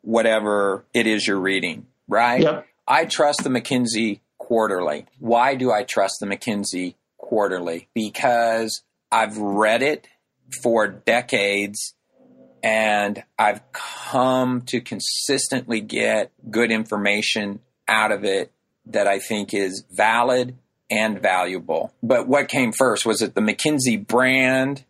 whatever 0.01 0.85
it 0.95 1.07
is 1.07 1.27
you're 1.27 1.39
reading, 1.39 1.87
right? 2.09 2.43
Yep. 2.43 2.67
I 2.87 3.05
trust 3.05 3.45
the 3.45 3.51
McKinsey 3.51 4.21
quarterly. 4.39 5.07
Why 5.19 5.55
do 5.55 5.71
I 5.73 5.85
trust 5.85 6.17
the 6.21 6.27
McKinsey 6.27 6.95
quarterly? 7.19 7.89
Because 7.95 8.83
I've 9.11 9.37
read 9.39 9.83
it 9.83 10.07
for 10.63 10.89
decades 10.89 11.95
and 12.63 13.23
I've 13.39 13.61
come 13.73 14.63
to 14.63 14.81
consistently 14.81 15.81
get 15.81 16.33
good 16.51 16.71
information 16.71 17.61
out 17.87 18.11
of 18.11 18.25
it 18.25 18.51
that 18.87 19.07
I 19.07 19.19
think 19.19 19.53
is 19.53 19.85
valid 19.91 20.57
and 20.91 21.21
valuable. 21.21 21.93
But 22.03 22.27
what 22.27 22.49
came 22.49 22.73
first? 22.73 23.05
Was 23.05 23.21
it 23.23 23.35
the 23.35 23.41
McKinsey 23.41 24.07
brand 24.07 24.85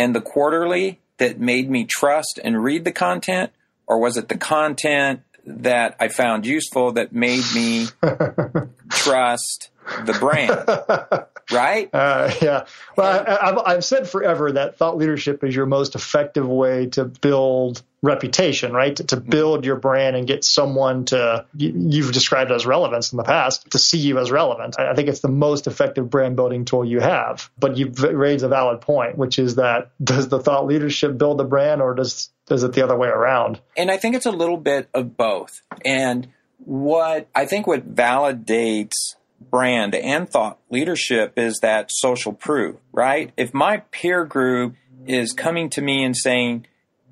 and 0.00 0.14
the 0.14 0.20
quarterly 0.22 0.98
that 1.18 1.38
made 1.38 1.68
me 1.68 1.84
trust 1.84 2.40
and 2.42 2.64
read 2.64 2.86
the 2.86 2.90
content, 2.90 3.52
or 3.86 3.98
was 3.98 4.16
it 4.16 4.30
the 4.30 4.38
content 4.38 5.20
that 5.44 5.94
I 6.00 6.08
found 6.08 6.46
useful 6.46 6.92
that 6.92 7.12
made 7.12 7.44
me 7.54 7.88
trust 8.88 9.68
the 10.06 10.16
brand? 10.18 11.26
right? 11.52 11.88
Uh, 11.92 12.30
yeah. 12.42 12.66
Well, 12.96 13.24
I, 13.26 13.46
have 13.46 13.58
I've 13.58 13.84
said 13.84 14.08
forever 14.08 14.52
that 14.52 14.76
thought 14.76 14.96
leadership 14.96 15.44
is 15.44 15.54
your 15.54 15.66
most 15.66 15.94
effective 15.94 16.48
way 16.48 16.86
to 16.86 17.04
build 17.04 17.82
reputation, 18.02 18.72
right? 18.72 18.96
To, 18.96 19.04
to 19.04 19.16
mm-hmm. 19.16 19.30
build 19.30 19.64
your 19.64 19.76
brand 19.76 20.16
and 20.16 20.26
get 20.26 20.44
someone 20.44 21.04
to, 21.06 21.44
you, 21.54 22.04
have 22.04 22.12
described 22.12 22.50
as 22.50 22.64
relevance 22.64 23.12
in 23.12 23.18
the 23.18 23.24
past, 23.24 23.70
to 23.72 23.78
see 23.78 23.98
you 23.98 24.18
as 24.18 24.30
relevant. 24.30 24.76
I, 24.78 24.90
I 24.90 24.94
think 24.94 25.08
it's 25.08 25.20
the 25.20 25.28
most 25.28 25.66
effective 25.66 26.08
brand 26.08 26.36
building 26.36 26.64
tool 26.64 26.84
you 26.84 27.00
have. 27.00 27.50
But 27.58 27.76
you've 27.76 28.02
raised 28.02 28.44
a 28.44 28.48
valid 28.48 28.80
point, 28.80 29.18
which 29.18 29.38
is 29.38 29.56
that 29.56 29.90
does 30.02 30.28
the 30.28 30.40
thought 30.40 30.66
leadership 30.66 31.18
build 31.18 31.38
the 31.38 31.44
brand 31.44 31.82
or 31.82 31.94
does, 31.94 32.30
does 32.46 32.62
it 32.62 32.72
the 32.72 32.82
other 32.82 32.96
way 32.96 33.08
around? 33.08 33.60
And 33.76 33.90
I 33.90 33.96
think 33.96 34.14
it's 34.14 34.26
a 34.26 34.32
little 34.32 34.56
bit 34.56 34.88
of 34.94 35.16
both. 35.16 35.62
And 35.84 36.28
what 36.64 37.28
I 37.34 37.46
think 37.46 37.66
what 37.66 37.94
validates 37.94 39.14
brand 39.40 39.94
and 39.94 40.28
thought 40.28 40.58
leadership 40.70 41.32
is 41.36 41.60
that 41.60 41.90
social 41.90 42.32
proof, 42.32 42.76
right? 42.92 43.32
If 43.36 43.54
my 43.54 43.78
peer 43.90 44.24
group 44.24 44.74
is 45.06 45.32
coming 45.32 45.70
to 45.70 45.82
me 45.82 46.04
and 46.04 46.16
saying, 46.16 46.66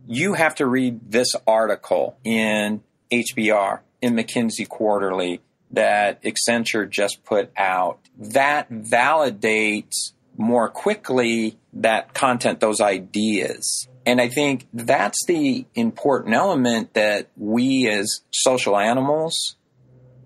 you 0.07 0.35
have 0.35 0.55
to 0.57 0.67
read 0.67 1.11
this 1.11 1.35
article 1.47 2.17
in 2.25 2.83
HBR, 3.11 3.81
in 4.01 4.14
McKinsey 4.14 4.69
Quarterly 4.69 5.41
that 5.71 6.23
Accenture 6.23 6.88
just 6.88 7.25
put 7.25 7.51
out, 7.57 7.99
that 8.19 8.71
validates 8.71 10.12
more 10.37 10.69
quickly 10.69 11.59
that 11.75 12.14
content, 12.14 12.61
those 12.61 12.81
ideas. 12.81 13.88
And 14.07 14.21
I 14.21 14.29
think 14.29 14.67
that's 14.73 15.27
the 15.27 15.67
important 15.75 16.35
element 16.35 16.95
that 16.95 17.29
we 17.37 17.88
as 17.88 18.23
social 18.31 18.79
animals 18.79 19.57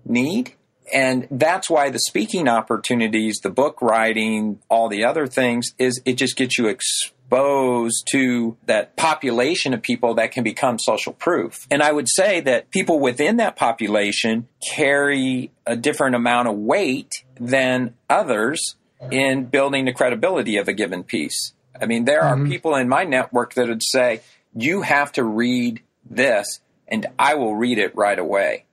need. 0.05 0.53
And 0.91 1.27
that's 1.31 1.69
why 1.69 1.89
the 1.89 1.99
speaking 1.99 2.47
opportunities, 2.47 3.39
the 3.41 3.49
book 3.49 3.81
writing, 3.81 4.59
all 4.69 4.89
the 4.89 5.05
other 5.05 5.27
things 5.27 5.73
is 5.77 6.01
it 6.05 6.13
just 6.13 6.35
gets 6.35 6.57
you 6.57 6.67
exposed 6.67 8.07
to 8.11 8.57
that 8.65 8.95
population 8.95 9.73
of 9.73 9.81
people 9.81 10.15
that 10.15 10.31
can 10.31 10.43
become 10.43 10.77
social 10.77 11.13
proof. 11.13 11.67
And 11.71 11.81
I 11.81 11.91
would 11.91 12.07
say 12.09 12.41
that 12.41 12.69
people 12.69 12.99
within 12.99 13.37
that 13.37 13.55
population 13.55 14.47
carry 14.75 15.51
a 15.65 15.75
different 15.75 16.15
amount 16.15 16.47
of 16.49 16.55
weight 16.55 17.23
than 17.39 17.95
others 18.09 18.75
in 19.11 19.45
building 19.45 19.85
the 19.85 19.93
credibility 19.93 20.57
of 20.57 20.67
a 20.67 20.73
given 20.73 21.03
piece. 21.03 21.53
I 21.79 21.85
mean, 21.87 22.05
there 22.05 22.21
mm-hmm. 22.21 22.45
are 22.45 22.47
people 22.47 22.75
in 22.75 22.87
my 22.87 23.03
network 23.03 23.55
that 23.55 23.67
would 23.67 23.83
say, 23.83 24.21
you 24.55 24.81
have 24.81 25.11
to 25.13 25.23
read 25.23 25.81
this 26.09 26.59
and 26.87 27.07
I 27.17 27.35
will 27.35 27.55
read 27.55 27.79
it 27.79 27.95
right 27.95 28.19
away. 28.19 28.65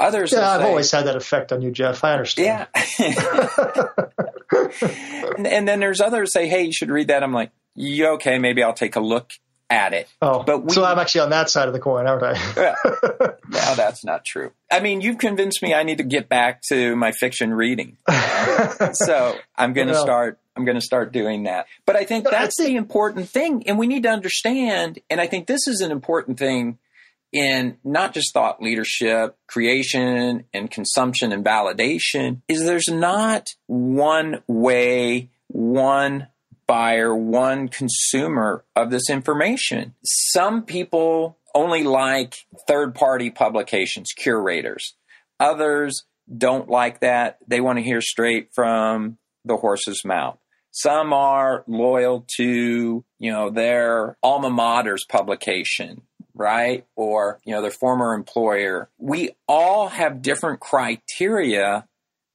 Others, 0.00 0.32
yeah, 0.32 0.50
I've 0.50 0.62
say, 0.62 0.66
always 0.66 0.90
had 0.90 1.06
that 1.06 1.16
effect 1.16 1.52
on 1.52 1.60
you, 1.60 1.70
Jeff. 1.70 2.02
I 2.02 2.12
understand. 2.12 2.66
Yeah. 2.74 3.86
and, 5.36 5.46
and, 5.46 5.68
then 5.68 5.80
there's 5.80 6.00
others 6.00 6.32
say, 6.32 6.48
"Hey, 6.48 6.64
you 6.64 6.72
should 6.72 6.90
read 6.90 7.08
that." 7.08 7.22
I'm 7.22 7.34
like, 7.34 7.50
"Yeah, 7.74 8.12
okay, 8.12 8.38
maybe 8.38 8.62
I'll 8.62 8.72
take 8.72 8.96
a 8.96 9.00
look 9.00 9.30
at 9.68 9.92
it." 9.92 10.08
Oh, 10.22 10.42
but 10.42 10.64
we, 10.64 10.72
so 10.72 10.84
I'm 10.84 10.98
actually 10.98 11.20
on 11.22 11.30
that 11.30 11.50
side 11.50 11.68
of 11.68 11.74
the 11.74 11.80
coin, 11.80 12.06
aren't 12.06 12.22
I? 12.22 12.32
no, 13.50 13.74
that's 13.74 14.02
not 14.02 14.24
true. 14.24 14.52
I 14.72 14.80
mean, 14.80 15.02
you've 15.02 15.18
convinced 15.18 15.62
me 15.62 15.74
I 15.74 15.82
need 15.82 15.98
to 15.98 16.04
get 16.04 16.30
back 16.30 16.62
to 16.70 16.96
my 16.96 17.12
fiction 17.12 17.52
reading. 17.52 17.98
so 18.92 19.36
I'm 19.54 19.74
going 19.74 19.88
to 19.88 19.92
well, 19.92 20.02
start. 20.02 20.38
I'm 20.56 20.64
going 20.64 20.78
to 20.78 20.84
start 20.84 21.12
doing 21.12 21.42
that. 21.42 21.66
But 21.84 21.96
I 21.96 22.04
think 22.04 22.24
that's 22.24 22.58
I 22.58 22.64
think, 22.64 22.74
the 22.74 22.76
important 22.76 23.28
thing, 23.28 23.68
and 23.68 23.78
we 23.78 23.86
need 23.86 24.04
to 24.04 24.10
understand. 24.10 24.98
And 25.10 25.20
I 25.20 25.26
think 25.26 25.46
this 25.46 25.68
is 25.68 25.82
an 25.82 25.90
important 25.90 26.38
thing 26.38 26.78
in 27.32 27.76
not 27.84 28.14
just 28.14 28.32
thought 28.32 28.62
leadership, 28.62 29.36
creation 29.46 30.44
and 30.52 30.70
consumption 30.70 31.32
and 31.32 31.44
validation 31.44 32.42
is 32.48 32.64
there's 32.64 32.88
not 32.88 33.50
one 33.66 34.42
way, 34.46 35.30
one 35.48 36.28
buyer, 36.66 37.14
one 37.14 37.68
consumer 37.68 38.64
of 38.76 38.90
this 38.90 39.10
information. 39.10 39.94
Some 40.04 40.62
people 40.64 41.38
only 41.54 41.82
like 41.82 42.46
third 42.68 42.94
party 42.94 43.30
publications, 43.30 44.12
curators. 44.12 44.94
Others 45.38 46.04
don't 46.36 46.68
like 46.68 47.00
that. 47.00 47.38
They 47.46 47.60
want 47.60 47.78
to 47.78 47.84
hear 47.84 48.00
straight 48.00 48.50
from 48.54 49.18
the 49.44 49.56
horse's 49.56 50.04
mouth. 50.04 50.38
Some 50.70 51.12
are 51.12 51.64
loyal 51.66 52.24
to, 52.36 53.04
you 53.18 53.32
know, 53.32 53.50
their 53.50 54.16
alma 54.22 54.50
mater's 54.50 55.04
publication 55.04 56.02
right? 56.34 56.86
Or, 56.96 57.40
you 57.44 57.54
know, 57.54 57.62
their 57.62 57.70
former 57.70 58.14
employer. 58.14 58.88
We 58.98 59.30
all 59.48 59.88
have 59.88 60.22
different 60.22 60.60
criteria 60.60 61.86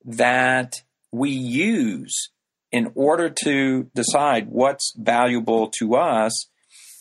that 0.06 0.82
we 1.12 1.30
use 1.30 2.30
in 2.72 2.92
order 2.96 3.30
to 3.44 3.90
decide 3.96 4.50
what's 4.50 4.94
valuable 4.98 5.68
to 5.80 5.96
us 5.96 6.48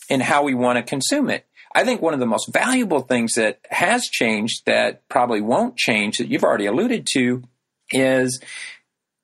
and 0.09 0.21
how 0.21 0.43
we 0.43 0.53
want 0.53 0.77
to 0.77 0.83
consume 0.83 1.29
it. 1.29 1.45
I 1.73 1.83
think 1.83 2.01
one 2.01 2.13
of 2.13 2.21
the 2.21 2.25
most 2.25 2.53
valuable 2.53 3.01
things 3.01 3.33
that 3.33 3.59
has 3.69 4.05
changed 4.05 4.65
that 4.65 5.07
probably 5.09 5.41
won't 5.41 5.75
change 5.75 6.17
that 6.17 6.29
you've 6.29 6.43
already 6.43 6.67
alluded 6.67 7.05
to 7.13 7.43
is 7.91 8.41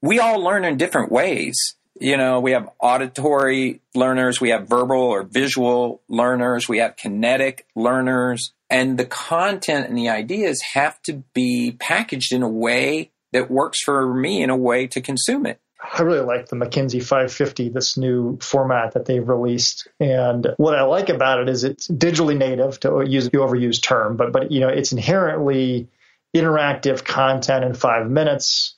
we 0.02 0.20
all 0.20 0.44
learn 0.44 0.66
in 0.66 0.76
different 0.76 1.12
ways 1.12 1.76
you 2.02 2.18
know, 2.18 2.40
we 2.40 2.52
have 2.52 2.70
auditory 2.80 3.82
learners, 3.94 4.42
we 4.42 4.50
have 4.50 4.68
verbal 4.68 4.98
or 4.98 5.24
visual 5.24 6.02
learners, 6.10 6.68
we 6.68 6.80
have 6.80 6.96
kinetic 6.96 7.68
learners, 7.76 8.54
and 8.70 8.98
the 8.98 9.06
content 9.06 9.88
and 9.88 9.98
the 9.98 10.10
ideas 10.10 10.62
have 10.74 11.00
to 11.04 11.24
be 11.34 11.76
packaged 11.80 12.34
in 12.34 12.42
a 12.42 12.50
way 12.50 13.12
that 13.34 13.52
works 13.52 13.82
for 13.84 14.14
me 14.14 14.42
in 14.42 14.50
a 14.50 14.58
way 14.58 14.88
to 14.88 15.00
consume 15.00 15.46
it. 15.46 15.60
I 15.82 16.02
really 16.02 16.26
like 16.26 16.48
the 16.48 16.56
McKinsey 16.56 17.04
550, 17.04 17.70
this 17.70 17.98
new 17.98 18.38
format 18.40 18.94
that 18.94 19.06
they've 19.06 19.28
released. 19.28 19.88
And 20.00 20.48
what 20.58 20.76
I 20.76 20.84
like 20.84 21.10
about 21.10 21.40
it 21.40 21.50
is 21.50 21.64
it's 21.64 21.88
digitally 21.88 22.38
native 22.38 22.80
to 22.82 23.04
use 23.08 23.30
the 23.30 23.38
overused 23.38 23.84
term, 23.84 24.16
but 24.16 24.32
but 24.32 24.52
you 24.52 24.60
know, 24.60 24.70
it's 24.70 24.92
inherently 24.92 25.88
interactive 26.36 27.04
content 27.04 27.66
in 27.66 27.74
five 27.74 28.10
minutes 28.10 28.76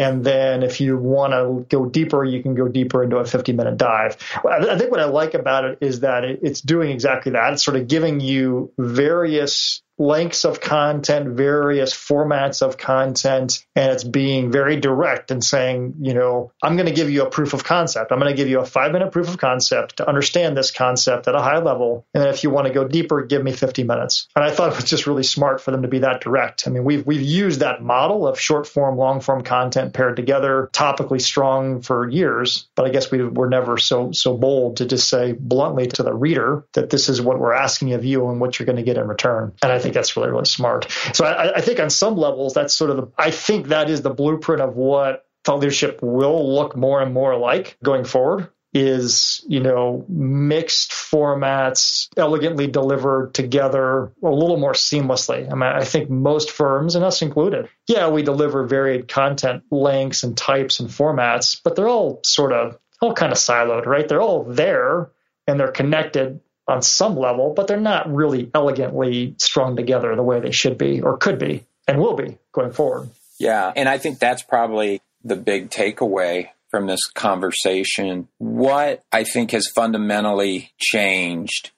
and 0.00 0.24
then 0.24 0.62
if 0.62 0.80
you 0.80 0.96
want 0.96 1.34
to 1.34 1.66
go 1.68 1.84
deeper, 1.84 2.24
you 2.24 2.42
can 2.42 2.54
go 2.54 2.68
deeper 2.68 3.04
into 3.04 3.18
a 3.18 3.26
50 3.26 3.52
minute 3.52 3.76
dive. 3.76 4.16
I 4.48 4.78
think 4.78 4.90
what 4.90 4.98
I 4.98 5.04
like 5.04 5.34
about 5.34 5.66
it 5.66 5.78
is 5.82 6.00
that 6.00 6.24
it's 6.24 6.62
doing 6.62 6.90
exactly 6.90 7.32
that. 7.32 7.52
It's 7.52 7.62
sort 7.62 7.76
of 7.76 7.86
giving 7.86 8.18
you 8.18 8.72
various 8.78 9.82
lengths 10.00 10.46
of 10.46 10.62
content, 10.62 11.28
various 11.36 11.92
formats 11.92 12.62
of 12.62 12.78
content, 12.78 13.64
and 13.76 13.92
it's 13.92 14.02
being 14.02 14.50
very 14.50 14.80
direct 14.80 15.30
and 15.30 15.44
saying, 15.44 15.96
you 16.00 16.14
know, 16.14 16.52
I'm 16.62 16.76
going 16.76 16.88
to 16.88 16.94
give 16.94 17.10
you 17.10 17.22
a 17.22 17.30
proof 17.30 17.52
of 17.52 17.64
concept. 17.64 18.10
I'm 18.10 18.18
going 18.18 18.34
to 18.34 18.36
give 18.36 18.48
you 18.48 18.60
a 18.60 18.64
five 18.64 18.92
minute 18.92 19.12
proof 19.12 19.28
of 19.28 19.36
concept 19.36 19.98
to 19.98 20.08
understand 20.08 20.56
this 20.56 20.70
concept 20.70 21.28
at 21.28 21.34
a 21.34 21.42
high 21.42 21.58
level. 21.58 22.06
And 22.14 22.24
if 22.24 22.42
you 22.42 22.48
want 22.48 22.66
to 22.66 22.72
go 22.72 22.88
deeper, 22.88 23.22
give 23.26 23.44
me 23.44 23.52
50 23.52 23.84
minutes. 23.84 24.26
And 24.34 24.42
I 24.42 24.50
thought 24.50 24.72
it 24.72 24.76
was 24.76 24.86
just 24.86 25.06
really 25.06 25.22
smart 25.22 25.60
for 25.60 25.70
them 25.70 25.82
to 25.82 25.88
be 25.88 25.98
that 25.98 26.22
direct. 26.22 26.66
I 26.66 26.70
mean, 26.70 26.84
we've, 26.84 27.06
we've 27.06 27.20
used 27.20 27.60
that 27.60 27.82
model 27.82 28.26
of 28.26 28.40
short 28.40 28.66
form, 28.66 28.96
long 28.96 29.20
form 29.20 29.42
content 29.42 29.92
paired 29.92 30.16
together, 30.16 30.70
topically 30.72 31.20
strong 31.20 31.82
for 31.82 32.08
years. 32.08 32.70
But 32.74 32.86
I 32.86 32.88
guess 32.88 33.10
we 33.10 33.22
were 33.22 33.50
never 33.50 33.76
so, 33.76 34.12
so 34.12 34.34
bold 34.34 34.78
to 34.78 34.86
just 34.86 35.10
say 35.10 35.32
bluntly 35.32 35.88
to 35.88 36.02
the 36.02 36.14
reader 36.14 36.64
that 36.72 36.88
this 36.88 37.10
is 37.10 37.20
what 37.20 37.38
we're 37.38 37.52
asking 37.52 37.92
of 37.92 38.02
you 38.02 38.30
and 38.30 38.40
what 38.40 38.58
you're 38.58 38.66
going 38.66 38.76
to 38.76 38.82
get 38.82 38.96
in 38.96 39.06
return. 39.06 39.52
And 39.62 39.70
I 39.70 39.78
think 39.78 39.89
think 39.90 39.94
that's 39.96 40.16
really, 40.16 40.30
really 40.30 40.44
smart. 40.44 40.90
So 41.12 41.24
I, 41.24 41.56
I 41.56 41.60
think 41.60 41.80
on 41.80 41.90
some 41.90 42.16
levels, 42.16 42.54
that's 42.54 42.74
sort 42.74 42.90
of 42.90 42.96
the, 42.96 43.08
I 43.18 43.30
think 43.30 43.68
that 43.68 43.90
is 43.90 44.02
the 44.02 44.10
blueprint 44.10 44.62
of 44.62 44.76
what 44.76 45.26
thought 45.44 45.58
leadership 45.60 46.00
will 46.02 46.54
look 46.54 46.76
more 46.76 47.02
and 47.02 47.12
more 47.12 47.36
like 47.36 47.76
going 47.82 48.04
forward 48.04 48.50
is, 48.72 49.44
you 49.48 49.58
know, 49.58 50.04
mixed 50.08 50.92
formats, 50.92 52.08
elegantly 52.16 52.68
delivered 52.68 53.34
together 53.34 54.12
a 54.22 54.30
little 54.30 54.58
more 54.58 54.74
seamlessly. 54.74 55.50
I 55.50 55.54
mean, 55.54 55.62
I 55.62 55.82
think 55.82 56.08
most 56.08 56.52
firms, 56.52 56.94
and 56.94 57.04
us 57.04 57.20
included, 57.20 57.68
yeah, 57.88 58.08
we 58.10 58.22
deliver 58.22 58.64
varied 58.64 59.08
content 59.08 59.64
lengths 59.72 60.22
and 60.22 60.36
types 60.36 60.78
and 60.78 60.88
formats, 60.88 61.60
but 61.64 61.74
they're 61.74 61.88
all 61.88 62.20
sort 62.24 62.52
of 62.52 62.78
all 63.00 63.12
kind 63.12 63.32
of 63.32 63.38
siloed, 63.38 63.86
right? 63.86 64.06
They're 64.06 64.22
all 64.22 64.44
there 64.44 65.10
and 65.48 65.58
they're 65.58 65.72
connected 65.72 66.40
on 66.70 66.82
some 66.82 67.16
level, 67.16 67.52
but 67.54 67.66
they're 67.66 67.80
not 67.80 68.12
really 68.12 68.50
elegantly 68.54 69.34
strung 69.38 69.76
together 69.76 70.14
the 70.14 70.22
way 70.22 70.40
they 70.40 70.52
should 70.52 70.78
be 70.78 71.00
or 71.00 71.16
could 71.16 71.38
be 71.38 71.64
and 71.86 71.98
will 71.98 72.14
be 72.14 72.38
going 72.52 72.72
forward. 72.72 73.10
Yeah. 73.38 73.72
And 73.74 73.88
I 73.88 73.98
think 73.98 74.18
that's 74.18 74.42
probably 74.42 75.00
the 75.24 75.36
big 75.36 75.70
takeaway 75.70 76.48
from 76.70 76.86
this 76.86 77.00
conversation. 77.14 78.28
What 78.38 79.02
I 79.10 79.24
think 79.24 79.50
has 79.50 79.66
fundamentally 79.66 80.72
changed 80.78 81.70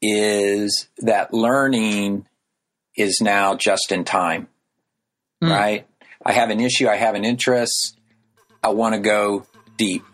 is 0.00 0.88
that 0.98 1.34
learning 1.34 2.26
is 2.96 3.20
now 3.20 3.54
just 3.54 3.92
in 3.92 4.04
time, 4.04 4.48
mm. 5.42 5.50
right? 5.50 5.86
I 6.24 6.32
have 6.32 6.50
an 6.50 6.60
issue, 6.60 6.88
I 6.88 6.96
have 6.96 7.14
an 7.14 7.24
interest, 7.24 7.98
I 8.62 8.68
want 8.68 8.94
to 8.94 9.00
go 9.00 9.46
deep. 9.76 10.04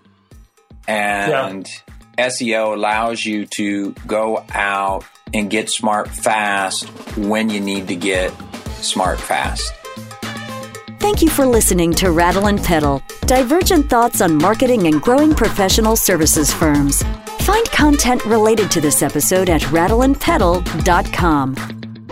And 0.86 1.66
yeah. 1.66 1.93
SEO 2.18 2.74
allows 2.74 3.24
you 3.24 3.46
to 3.46 3.92
go 4.06 4.44
out 4.52 5.04
and 5.32 5.50
get 5.50 5.70
smart 5.70 6.08
fast 6.08 6.88
when 7.16 7.50
you 7.50 7.60
need 7.60 7.88
to 7.88 7.96
get 7.96 8.32
smart 8.80 9.20
fast. 9.20 9.72
Thank 11.00 11.22
you 11.22 11.28
for 11.28 11.44
listening 11.46 11.92
to 11.94 12.10
Rattle 12.12 12.46
and 12.46 12.62
Pedal, 12.62 13.02
divergent 13.26 13.90
thoughts 13.90 14.20
on 14.20 14.36
marketing 14.38 14.86
and 14.86 15.02
growing 15.02 15.34
professional 15.34 15.96
services 15.96 16.52
firms. 16.52 17.02
Find 17.40 17.66
content 17.72 18.24
related 18.24 18.70
to 18.70 18.80
this 18.80 19.02
episode 19.02 19.50
at 19.50 19.60
rattleandpedal.com. 19.62 21.54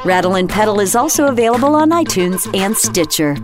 Rattle 0.04 0.34
and 0.34 0.50
Pedal 0.50 0.80
is 0.80 0.94
also 0.96 1.28
available 1.28 1.74
on 1.74 1.90
iTunes 1.90 2.54
and 2.54 2.76
Stitcher. 2.76 3.36